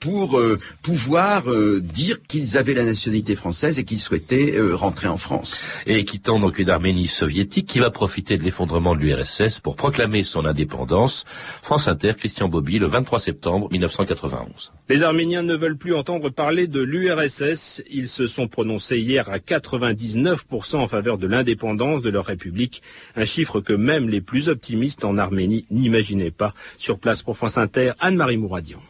pour 0.00 0.40
pouvoir 0.82 1.44
dire 1.80 2.18
qu'ils 2.28 2.56
avaient 2.56 2.74
la 2.74 2.84
nationalité 2.84 3.34
française 3.34 3.78
et 3.78 3.84
qu'ils 3.84 4.00
souhaitaient 4.00 4.54
rentrer 4.72 5.08
en 5.08 5.16
France. 5.16 5.66
Et 5.86 6.04
quittant 6.04 6.38
donc 6.38 6.58
une 6.58 6.70
Arménie 6.70 7.06
soviétique 7.06 7.66
qui 7.66 7.78
va 7.78 7.90
profiter 7.90 8.36
de 8.38 8.42
l'effondrement 8.42 8.94
de 8.94 9.00
l'URSS 9.00 9.60
pour 9.60 9.76
proclamer 9.76 10.24
son 10.24 10.44
indépendance, 10.44 11.24
France 11.62 11.88
Inter, 11.88 12.14
Christian 12.16 12.48
Bobby, 12.48 12.78
le 12.78 12.86
23 12.86 13.18
septembre 13.18 13.68
1991. 13.70 14.72
Les 14.88 15.02
Arméniens 15.02 15.42
ne 15.42 15.56
veulent 15.56 15.76
plus 15.76 15.94
entendre 15.94 16.30
parler 16.30 16.66
de 16.66 16.80
l'URSS. 16.80 17.82
Ils 17.90 18.08
se 18.08 18.26
sont 18.26 18.48
prononcés 18.56 18.98
hier 18.98 19.28
à 19.28 19.36
99% 19.36 20.76
en 20.76 20.88
faveur 20.88 21.18
de 21.18 21.26
l'indépendance 21.26 22.00
de 22.00 22.08
leur 22.08 22.24
république, 22.24 22.82
un 23.14 23.26
chiffre 23.26 23.60
que 23.60 23.74
même 23.74 24.08
les 24.08 24.22
plus 24.22 24.48
optimistes 24.48 25.04
en 25.04 25.18
Arménie 25.18 25.66
n'imaginaient 25.70 26.30
pas. 26.30 26.54
Sur 26.78 26.98
place 26.98 27.22
pour 27.22 27.36
France 27.36 27.58
Inter, 27.58 27.92
Anne-Marie 28.00 28.38
Mouradian 28.38 28.80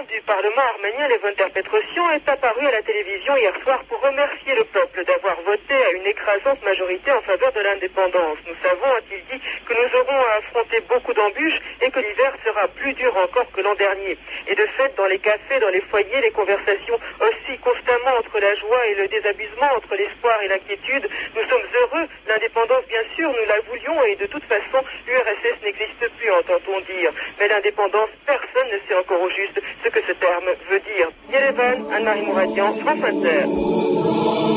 du 0.00 0.22
Parlement 0.22 0.62
arménien, 0.74 1.06
Levon 1.06 1.34
Petrosian, 1.52 2.10
est 2.12 2.26
apparu 2.26 2.66
à 2.66 2.70
la 2.70 2.82
télévision 2.82 3.36
hier 3.36 3.52
soir 3.62 3.84
pour 3.90 4.00
remercier 4.00 4.54
le 4.54 4.64
peuple 4.64 5.04
d'avoir 5.04 5.38
voté 5.42 5.74
à 5.74 5.90
une 5.92 6.06
écrasante 6.06 6.64
majorité 6.64 7.12
en 7.12 7.20
faveur 7.20 7.52
de 7.52 7.60
l'indépendance. 7.60 8.38
Nous 8.48 8.56
savons, 8.64 8.90
a-t-il 8.96 9.20
dit, 9.28 9.44
que 9.66 9.74
nous 9.74 10.00
aurons 10.00 10.16
à 10.16 10.38
affronter 10.38 10.80
beaucoup 10.88 11.12
d'embûches 11.12 11.60
et 11.82 11.90
que 11.90 12.00
l'hiver 12.00 12.32
sera 12.42 12.68
plus 12.68 12.94
dur 12.94 13.14
encore 13.18 13.52
que 13.52 13.60
l'an 13.60 13.74
dernier. 13.74 14.16
Et 14.48 14.54
de 14.54 14.66
fait, 14.78 14.96
dans 14.96 15.04
les 15.06 15.18
cafés, 15.18 15.60
dans 15.60 15.68
les 15.68 15.82
foyers, 15.82 16.22
les 16.22 16.30
conversations 16.30 16.98
oscillent 17.20 17.60
constamment 17.60 18.16
entre 18.18 18.40
la 18.40 18.54
joie 18.54 18.86
et 18.86 18.94
le 18.94 19.08
désabusement, 19.08 19.76
entre 19.76 19.94
l'espoir 19.94 20.40
et 20.40 20.48
l'inquiétude. 20.48 21.06
Nous 21.36 21.48
sommes 21.50 21.68
heureux. 21.74 22.08
L'indépendance, 22.26 22.86
bien 22.88 23.04
sûr, 23.14 23.28
nous 23.28 23.46
la 23.46 23.60
voulions 23.68 24.02
et 24.04 24.16
de 24.16 24.26
toute 24.26 24.44
façon, 24.44 24.80
l'URSS 25.06 25.62
n'existe 25.62 26.08
plus, 26.16 26.32
entend-on 26.32 26.80
dire. 26.80 27.12
Mais 27.38 27.48
l'indépendance, 27.48 28.08
personne 28.24 28.70
ne 28.72 28.78
sait 28.88 28.94
encore 28.94 29.20
au 29.20 29.30
juste 29.30 29.60
ce 29.82 29.88
que 29.88 30.00
ce 30.06 30.12
terme 30.12 30.48
veut 30.70 30.80
dire. 30.80 31.08
Yerevan, 31.32 31.92
Anne-Marie 31.92 32.26
Mouradian, 32.26 32.74
France 32.80 33.04
Inter. 33.04 34.52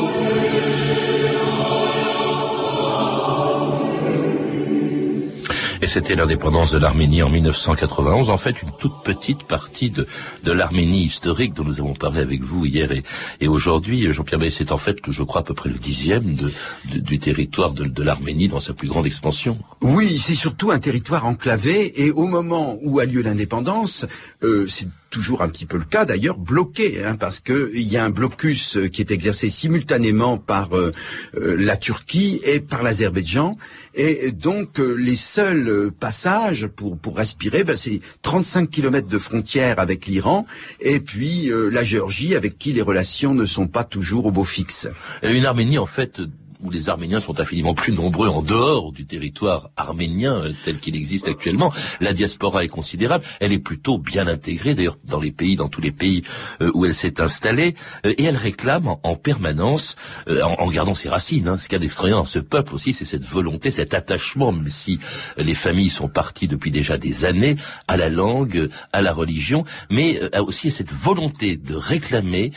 Et 5.82 5.88
c'était 5.88 6.14
l'indépendance 6.16 6.72
de 6.72 6.78
l'Arménie 6.78 7.22
en 7.22 7.28
1991. 7.28 8.30
En 8.30 8.36
fait, 8.38 8.62
une 8.62 8.70
toute 8.72 9.04
petite 9.04 9.44
partie 9.44 9.90
de, 9.90 10.06
de 10.42 10.52
l'Arménie 10.52 11.04
historique 11.04 11.54
dont 11.54 11.64
nous 11.64 11.78
avons 11.78 11.94
parlé 11.94 12.22
avec 12.22 12.42
vous 12.42 12.64
hier 12.64 12.90
et, 12.92 13.02
et 13.40 13.46
aujourd'hui. 13.46 14.10
Jean-Pierre 14.10 14.40
Bay, 14.40 14.50
c'est 14.50 14.72
en 14.72 14.78
fait, 14.78 14.98
je 15.08 15.22
crois, 15.22 15.42
à 15.42 15.44
peu 15.44 15.54
près 15.54 15.68
le 15.68 15.78
dixième 15.78 16.34
de, 16.34 16.50
du 16.86 17.18
territoire 17.18 17.72
de, 17.72 17.84
de 17.84 18.02
l'Arménie 18.02 18.48
dans 18.48 18.58
sa 18.58 18.72
plus 18.72 18.88
grande 18.88 19.06
expansion. 19.06 19.58
Oui, 19.82 20.18
c'est 20.18 20.34
surtout 20.34 20.70
un 20.70 20.78
territoire 20.78 21.26
enclavé. 21.26 22.02
Et 22.02 22.10
au 22.10 22.26
moment 22.26 22.78
où 22.82 22.98
a 22.98 23.04
lieu 23.04 23.22
l'indépendance, 23.22 24.06
euh, 24.42 24.66
c'est 24.68 24.88
toujours 25.16 25.40
un 25.40 25.48
petit 25.48 25.64
peu 25.64 25.78
le 25.78 25.84
cas 25.84 26.04
d'ailleurs, 26.04 26.36
bloqué, 26.36 27.02
hein, 27.02 27.16
parce 27.16 27.40
qu'il 27.40 27.80
y 27.90 27.96
a 27.96 28.04
un 28.04 28.10
blocus 28.10 28.76
euh, 28.76 28.88
qui 28.88 29.00
est 29.00 29.10
exercé 29.10 29.48
simultanément 29.48 30.36
par 30.36 30.76
euh, 30.76 30.92
euh, 31.36 31.56
la 31.58 31.78
Turquie 31.78 32.38
et 32.44 32.60
par 32.60 32.82
l'Azerbaïdjan, 32.82 33.56
et 33.94 34.30
donc 34.30 34.78
les 34.78 35.16
seuls 35.16 35.90
passages 35.98 36.66
pour, 36.66 36.98
pour 36.98 37.16
respirer, 37.16 37.64
ben, 37.64 37.76
c'est 37.76 38.00
35 38.20 38.68
kilomètres 38.68 39.08
de 39.08 39.16
frontière 39.16 39.78
avec 39.78 40.04
l'Iran, 40.04 40.46
et 40.80 41.00
puis 41.00 41.50
la 41.72 41.82
Géorgie 41.82 42.36
avec 42.36 42.58
qui 42.58 42.74
les 42.74 42.82
relations 42.82 43.32
ne 43.32 43.46
sont 43.46 43.68
pas 43.68 43.84
toujours 43.84 44.26
au 44.26 44.30
beau 44.30 44.44
fixe. 44.44 44.86
Une 45.22 45.46
Arménie 45.46 45.78
en 45.78 45.86
fait 45.86 46.20
où 46.66 46.70
les 46.70 46.90
Arméniens 46.90 47.20
sont 47.20 47.38
infiniment 47.38 47.74
plus 47.74 47.92
nombreux 47.92 48.28
en 48.28 48.42
dehors 48.42 48.90
du 48.90 49.06
territoire 49.06 49.70
arménien 49.76 50.34
euh, 50.34 50.52
tel 50.64 50.78
qu'il 50.78 50.96
existe 50.96 51.28
actuellement. 51.28 51.72
La 52.00 52.12
diaspora 52.12 52.64
est 52.64 52.68
considérable. 52.68 53.24
Elle 53.40 53.52
est 53.52 53.60
plutôt 53.60 53.98
bien 53.98 54.26
intégrée, 54.26 54.74
d'ailleurs, 54.74 54.98
dans 55.04 55.20
les 55.20 55.30
pays, 55.30 55.54
dans 55.54 55.68
tous 55.68 55.80
les 55.80 55.92
pays 55.92 56.24
euh, 56.60 56.72
où 56.74 56.84
elle 56.84 56.94
s'est 56.94 57.20
installée. 57.20 57.76
Euh, 58.04 58.14
et 58.18 58.24
elle 58.24 58.36
réclame 58.36 58.88
en, 58.88 59.14
permanence, 59.14 59.96
en, 60.26 60.68
gardant 60.70 60.94
ses 60.94 61.08
racines, 61.08 61.48
hein, 61.48 61.56
ce 61.56 61.68
qu'il 61.68 61.74
y 61.74 61.76
a 61.76 61.78
d'extraordinaire 61.78 62.18
dans 62.18 62.24
ce 62.24 62.40
peuple 62.40 62.74
aussi, 62.74 62.92
c'est 62.92 63.04
cette 63.04 63.24
volonté, 63.24 63.70
cet 63.70 63.94
attachement, 63.94 64.50
même 64.50 64.68
si 64.68 64.98
les 65.36 65.54
familles 65.54 65.90
sont 65.90 66.08
parties 66.08 66.48
depuis 66.48 66.70
déjà 66.70 66.98
des 66.98 67.24
années, 67.24 67.56
à 67.86 67.96
la 67.96 68.08
langue, 68.08 68.68
à 68.92 69.00
la 69.00 69.12
religion, 69.12 69.64
mais 69.90 70.20
aussi 70.38 70.70
cette 70.70 70.92
volonté 70.92 71.56
de 71.56 71.74
réclamer 71.74 72.52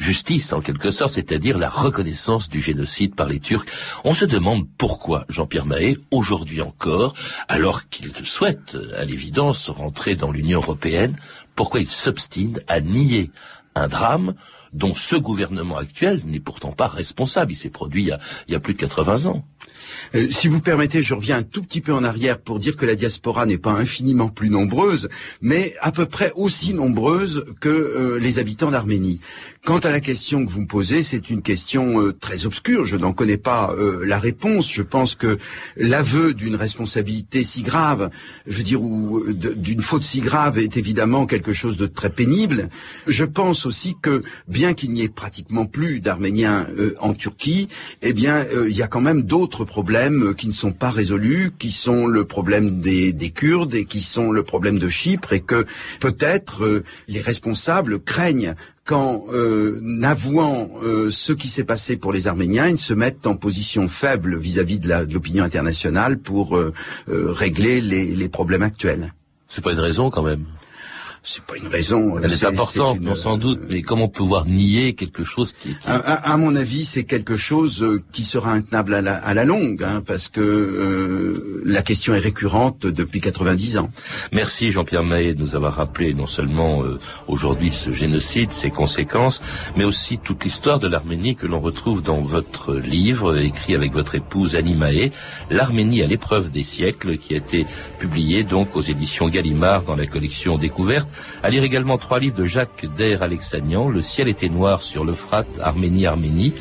justice 0.00 0.52
en 0.52 0.60
quelque 0.60 0.90
sorte, 0.90 1.12
c'est-à-dire 1.12 1.58
la 1.58 1.68
reconnaissance 1.68 2.48
du 2.48 2.60
génocide 2.60 3.14
par 3.14 3.28
les 3.28 3.38
Turcs. 3.38 3.66
On 4.04 4.14
se 4.14 4.24
demande 4.24 4.66
pourquoi 4.78 5.26
Jean-Pierre 5.28 5.66
Mahé, 5.66 5.98
aujourd'hui 6.10 6.62
encore, 6.62 7.14
alors 7.48 7.88
qu'il 7.88 8.12
souhaite 8.24 8.76
à 8.96 9.04
l'évidence 9.04 9.68
rentrer 9.68 10.16
dans 10.16 10.32
l'Union 10.32 10.60
européenne, 10.60 11.16
pourquoi 11.54 11.80
il 11.80 11.88
s'obstine 11.88 12.60
à 12.66 12.80
nier 12.80 13.30
un 13.74 13.88
drame 13.88 14.34
dont 14.72 14.94
ce 14.94 15.16
gouvernement 15.16 15.76
actuel 15.76 16.22
n'est 16.24 16.40
pourtant 16.40 16.72
pas 16.72 16.88
responsable. 16.88 17.52
Il 17.52 17.56
s'est 17.56 17.70
produit 17.70 18.02
il 18.02 18.08
y, 18.08 18.12
a, 18.12 18.18
il 18.48 18.52
y 18.52 18.56
a 18.56 18.60
plus 18.60 18.74
de 18.74 18.80
80 18.80 19.26
ans. 19.26 19.44
Euh, 20.14 20.26
si 20.28 20.48
vous 20.48 20.60
permettez, 20.60 21.02
je 21.02 21.14
reviens 21.14 21.38
un 21.38 21.42
tout 21.42 21.62
petit 21.62 21.80
peu 21.80 21.92
en 21.92 22.04
arrière 22.04 22.38
pour 22.38 22.58
dire 22.58 22.76
que 22.76 22.86
la 22.86 22.94
diaspora 22.94 23.46
n'est 23.46 23.58
pas 23.58 23.72
infiniment 23.72 24.28
plus 24.28 24.50
nombreuse, 24.50 25.08
mais 25.40 25.74
à 25.80 25.92
peu 25.92 26.06
près 26.06 26.32
aussi 26.34 26.74
nombreuse 26.74 27.44
que 27.60 27.68
euh, 27.68 28.18
les 28.18 28.38
habitants 28.38 28.70
d'Arménie. 28.70 29.20
Quant 29.64 29.78
à 29.78 29.90
la 29.90 30.00
question 30.00 30.44
que 30.44 30.50
vous 30.50 30.62
me 30.62 30.66
posez, 30.66 31.02
c'est 31.02 31.30
une 31.30 31.42
question 31.42 32.00
euh, 32.00 32.12
très 32.12 32.46
obscure. 32.46 32.84
Je 32.84 32.96
n'en 32.96 33.12
connais 33.12 33.36
pas 33.36 33.74
la 34.04 34.18
réponse. 34.18 34.70
Je 34.70 34.82
pense 34.82 35.14
que 35.14 35.38
l'aveu 35.76 36.34
d'une 36.34 36.54
responsabilité 36.54 37.44
si 37.44 37.62
grave, 37.62 38.10
je 38.46 38.56
veux 38.56 38.62
dire, 38.62 38.82
ou 38.82 39.22
d'une 39.32 39.80
faute 39.80 40.04
si 40.04 40.20
grave, 40.20 40.58
est 40.58 40.76
évidemment 40.76 41.26
quelque 41.26 41.52
chose 41.52 41.76
de 41.76 41.86
très 41.86 42.10
pénible. 42.10 42.68
Je 43.06 43.24
pense 43.24 43.66
aussi 43.66 43.96
que, 44.00 44.22
bien 44.48 44.74
qu'il 44.74 44.90
n'y 44.90 45.02
ait 45.02 45.08
pratiquement 45.08 45.66
plus 45.66 46.00
d'Arméniens 46.00 46.66
en 47.00 47.14
Turquie, 47.14 47.68
eh 48.02 48.12
bien, 48.12 48.44
il 48.66 48.74
y 48.74 48.82
a 48.82 48.86
quand 48.86 49.00
même 49.00 49.22
d'autres 49.22 49.64
problèmes 49.64 49.89
qui 50.36 50.48
ne 50.48 50.52
sont 50.52 50.72
pas 50.72 50.90
résolus, 50.90 51.50
qui 51.58 51.70
sont 51.70 52.06
le 52.06 52.24
problème 52.24 52.80
des, 52.80 53.32
Kurdes 53.34 53.74
et 53.74 53.84
qui 53.84 54.00
sont 54.00 54.30
le 54.32 54.42
problème 54.42 54.78
de 54.78 54.88
Chypre, 54.88 55.32
et 55.32 55.40
que 55.40 55.64
peut-être 56.00 56.64
euh, 56.64 56.84
les 57.08 57.20
responsables 57.20 58.00
craignent 58.00 58.54
qu'en 58.84 59.24
euh, 59.32 59.80
avouant 60.02 60.70
euh, 60.82 61.10
ce 61.10 61.32
qui 61.32 61.48
s'est 61.48 61.64
passé 61.64 61.96
pour 61.96 62.12
les 62.12 62.26
Arméniens, 62.26 62.68
ils 62.68 62.78
se 62.78 62.94
mettent 62.94 63.26
en 63.26 63.36
position 63.36 63.88
faible 63.88 64.38
vis-à-vis 64.38 64.78
de 64.78 65.12
l'opinion 65.12 65.44
internationale 65.44 66.18
pour 66.18 66.58
régler 67.08 67.80
les, 67.80 68.14
les 68.14 68.28
problèmes 68.28 68.62
actuels. 68.62 69.12
C'est 69.48 69.62
pas 69.62 69.72
une 69.72 69.80
raison 69.80 70.10
quand 70.10 70.22
même 70.22 70.44
c'est 71.22 71.44
pas 71.44 71.56
une 71.56 71.68
raison. 71.68 72.18
Elle 72.18 72.32
est, 72.32 72.44
importante, 72.44 73.16
sans 73.16 73.36
doute, 73.36 73.60
mais 73.68 73.82
comment 73.82 74.08
pouvoir 74.08 74.46
nier 74.46 74.94
quelque 74.94 75.22
chose 75.22 75.52
qui... 75.52 75.76
À, 75.86 76.36
mon 76.38 76.56
avis, 76.56 76.84
c'est 76.84 77.04
quelque 77.04 77.36
chose 77.36 77.82
euh, 77.82 78.02
qui 78.12 78.22
sera 78.22 78.52
intenable 78.52 78.94
à 78.94 79.02
la, 79.02 79.16
à 79.16 79.34
la 79.34 79.44
longue, 79.44 79.82
hein, 79.82 80.02
parce 80.04 80.28
que 80.28 80.40
euh, 80.40 81.62
la 81.66 81.82
question 81.82 82.14
est 82.14 82.18
récurrente 82.18 82.86
depuis 82.86 83.20
90 83.20 83.78
ans. 83.78 83.90
Merci 84.32 84.70
Jean-Pierre 84.70 85.02
Mahé 85.02 85.34
de 85.34 85.40
nous 85.40 85.54
avoir 85.54 85.74
rappelé 85.74 86.14
non 86.14 86.26
seulement 86.26 86.82
euh, 86.84 86.98
aujourd'hui 87.28 87.70
ce 87.70 87.92
génocide, 87.92 88.50
ses 88.52 88.70
conséquences, 88.70 89.42
mais 89.76 89.84
aussi 89.84 90.18
toute 90.18 90.44
l'histoire 90.44 90.78
de 90.78 90.88
l'Arménie 90.88 91.36
que 91.36 91.46
l'on 91.46 91.60
retrouve 91.60 92.02
dans 92.02 92.20
votre 92.22 92.74
livre, 92.74 93.38
écrit 93.38 93.74
avec 93.74 93.92
votre 93.92 94.14
épouse 94.14 94.56
Annie 94.56 94.74
Mahé, 94.74 95.12
L'Arménie 95.50 96.02
à 96.02 96.06
l'épreuve 96.06 96.50
des 96.50 96.62
siècles, 96.62 97.18
qui 97.18 97.34
a 97.34 97.38
été 97.38 97.66
publié 97.98 98.42
donc 98.42 98.74
aux 98.76 98.80
éditions 98.80 99.28
Gallimard 99.28 99.82
dans 99.82 99.96
la 99.96 100.06
collection 100.06 100.56
Découverte. 100.56 101.09
À 101.42 101.50
lire 101.50 101.62
également 101.62 101.98
trois 101.98 102.18
livres 102.18 102.36
de 102.36 102.46
Jacques 102.46 102.86
Der 102.96 103.22
Alexanian, 103.22 103.88
Le 103.88 104.00
ciel 104.00 104.28
était 104.28 104.48
noir 104.48 104.82
sur 104.82 105.04
l'Euphrate, 105.04 105.58
Arménie, 105.60 106.06
Arménie, 106.06 106.54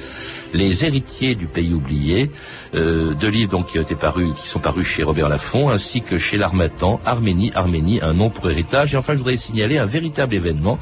Les 0.53 0.83
héritiers 0.83 1.35
du 1.35 1.45
pays 1.45 1.73
oublié, 1.73 2.31
euh, 2.73 3.13
deux 3.13 3.29
livres 3.29 3.51
donc 3.51 3.67
qui 3.67 3.77
ont 3.77 3.83
été 3.83 3.93
parus, 3.95 4.33
qui 4.35 4.49
sont 4.49 4.59
parus 4.59 4.87
chez 4.87 5.03
Robert 5.03 5.29
Laffont, 5.29 5.69
ainsi 5.69 6.01
que 6.01 6.17
chez 6.17 6.37
l'Armatan, 6.37 6.99
Arménie, 7.05 7.51
Arménie, 7.53 7.99
un 8.01 8.13
nom 8.13 8.31
pour 8.31 8.49
héritage. 8.49 8.95
Et 8.95 8.97
enfin, 8.97 9.13
je 9.13 9.19
voudrais 9.19 9.37
signaler 9.37 9.77
un 9.77 9.85
véritable 9.85 10.33
événement, 10.33 10.79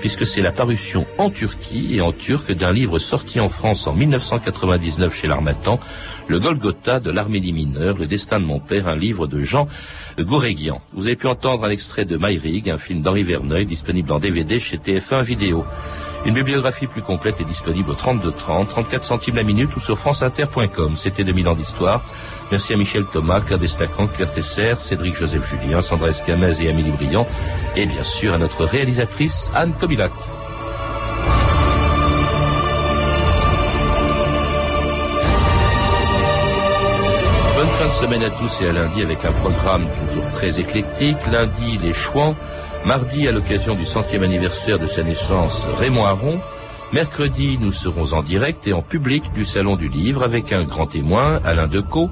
puisque 0.00 0.26
c'est 0.26 0.42
la 0.42 0.50
parution 0.50 1.06
en 1.18 1.30
Turquie 1.30 1.94
et 1.94 2.00
en 2.00 2.10
turc 2.12 2.50
d'un 2.52 2.72
livre 2.72 2.98
sorti 2.98 3.38
en 3.38 3.48
France 3.48 3.86
en 3.86 3.94
1999 3.94 5.14
chez 5.14 5.28
l'Armatan, 5.28 5.78
Le 6.26 6.40
Golgotha 6.40 6.98
de 6.98 7.10
l'Arménie 7.10 7.52
mineure, 7.52 7.96
Le 7.96 8.06
destin 8.06 8.40
de 8.40 8.46
mon 8.46 8.58
père, 8.58 8.88
un 8.88 8.96
livre 8.96 9.28
de 9.28 9.40
Jean 9.42 9.68
Gouréguian. 10.18 10.82
Vous 10.92 11.06
avez 11.06 11.16
pu 11.16 11.28
entendre 11.28 11.64
un 11.64 11.70
extrait 11.70 12.04
de 12.04 12.16
Myrig, 12.16 12.68
un 12.68 12.78
film 12.78 13.00
d'Henri 13.00 13.22
Verneuil, 13.22 13.64
disponible 13.64 14.10
en 14.10 14.18
DVD 14.18 14.58
chez 14.58 14.76
TF1 14.76 15.22
Vidéo. 15.22 15.64
Une 16.26 16.32
bibliographie 16.32 16.86
plus 16.86 17.02
complète 17.02 17.40
est 17.40 17.44
disponible 17.44 17.90
au 17.90 17.94
32 17.94 18.32
30, 18.32 18.68
34 18.68 19.04
centimes 19.04 19.36
la 19.36 19.42
minute 19.42 19.76
ou 19.76 19.80
sur 19.80 19.98
franceinter.com. 19.98 20.96
C'était 20.96 21.22
2000 21.22 21.48
ans 21.48 21.54
d'histoire. 21.54 22.02
Merci 22.50 22.72
à 22.72 22.76
Michel 22.76 23.04
Thomas, 23.04 23.40
Claire 23.40 23.58
Destacan, 23.58 24.06
Claire 24.06 24.32
Tesser, 24.32 24.74
Cédric 24.78 25.14
Joseph 25.16 25.46
Julien, 25.48 25.82
Sandra 25.82 26.08
Escamez 26.08 26.62
et 26.62 26.70
Amélie 26.70 26.92
Briand. 26.92 27.26
Et 27.76 27.84
bien 27.84 28.04
sûr 28.04 28.32
à 28.32 28.38
notre 28.38 28.64
réalisatrice 28.64 29.50
Anne 29.54 29.74
Kobilac. 29.78 30.12
Bonne 37.54 37.68
fin 37.68 37.86
de 37.86 37.90
semaine 37.90 38.22
à 38.22 38.30
tous 38.30 38.62
et 38.62 38.68
à 38.68 38.72
lundi 38.72 39.02
avec 39.02 39.24
un 39.26 39.32
programme 39.32 39.86
toujours 40.08 40.30
très 40.32 40.58
éclectique. 40.58 41.18
Lundi, 41.30 41.78
les 41.82 41.92
chouans. 41.92 42.34
Mardi, 42.86 43.26
à 43.26 43.32
l'occasion 43.32 43.74
du 43.74 43.86
centième 43.86 44.24
anniversaire 44.24 44.78
de 44.78 44.86
sa 44.86 45.02
naissance, 45.02 45.66
Raymond 45.78 46.04
Aron. 46.04 46.38
Mercredi, 46.92 47.56
nous 47.58 47.72
serons 47.72 48.12
en 48.12 48.22
direct 48.22 48.66
et 48.66 48.74
en 48.74 48.82
public 48.82 49.32
du 49.32 49.46
Salon 49.46 49.76
du 49.76 49.88
Livre 49.88 50.22
avec 50.22 50.52
un 50.52 50.64
grand 50.64 50.86
témoin, 50.86 51.40
Alain 51.44 51.66
Decaux. 51.66 52.10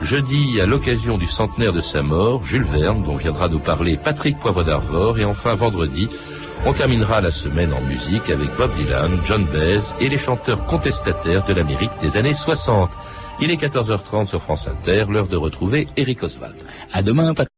Jeudi, 0.00 0.60
à 0.60 0.66
l'occasion 0.66 1.18
du 1.18 1.26
centenaire 1.26 1.72
de 1.72 1.80
sa 1.80 2.02
mort, 2.02 2.44
Jules 2.44 2.62
Verne, 2.62 3.02
dont 3.02 3.16
viendra 3.16 3.48
nous 3.48 3.58
parler 3.58 3.96
Patrick 3.96 4.38
Poivre 4.38 4.62
d'Arvor. 4.62 5.18
Et 5.18 5.24
enfin, 5.24 5.54
vendredi, 5.54 6.08
on 6.66 6.72
terminera 6.72 7.20
la 7.20 7.32
semaine 7.32 7.72
en 7.72 7.80
musique 7.80 8.30
avec 8.30 8.54
Bob 8.56 8.70
Dylan, 8.76 9.18
John 9.24 9.44
Baez 9.44 9.92
et 10.00 10.08
les 10.08 10.18
chanteurs 10.18 10.64
contestataires 10.66 11.44
de 11.44 11.52
l'Amérique 11.52 11.90
des 12.00 12.16
années 12.16 12.34
60. 12.34 12.90
Il 13.40 13.50
est 13.50 13.60
14h30 13.60 14.26
sur 14.26 14.40
France 14.40 14.68
Inter, 14.68 15.06
l'heure 15.08 15.26
de 15.26 15.36
retrouver 15.36 15.88
Eric 15.96 16.22
Oswald. 16.22 16.54
À 16.92 17.02
demain, 17.02 17.34
Patrick. 17.34 17.51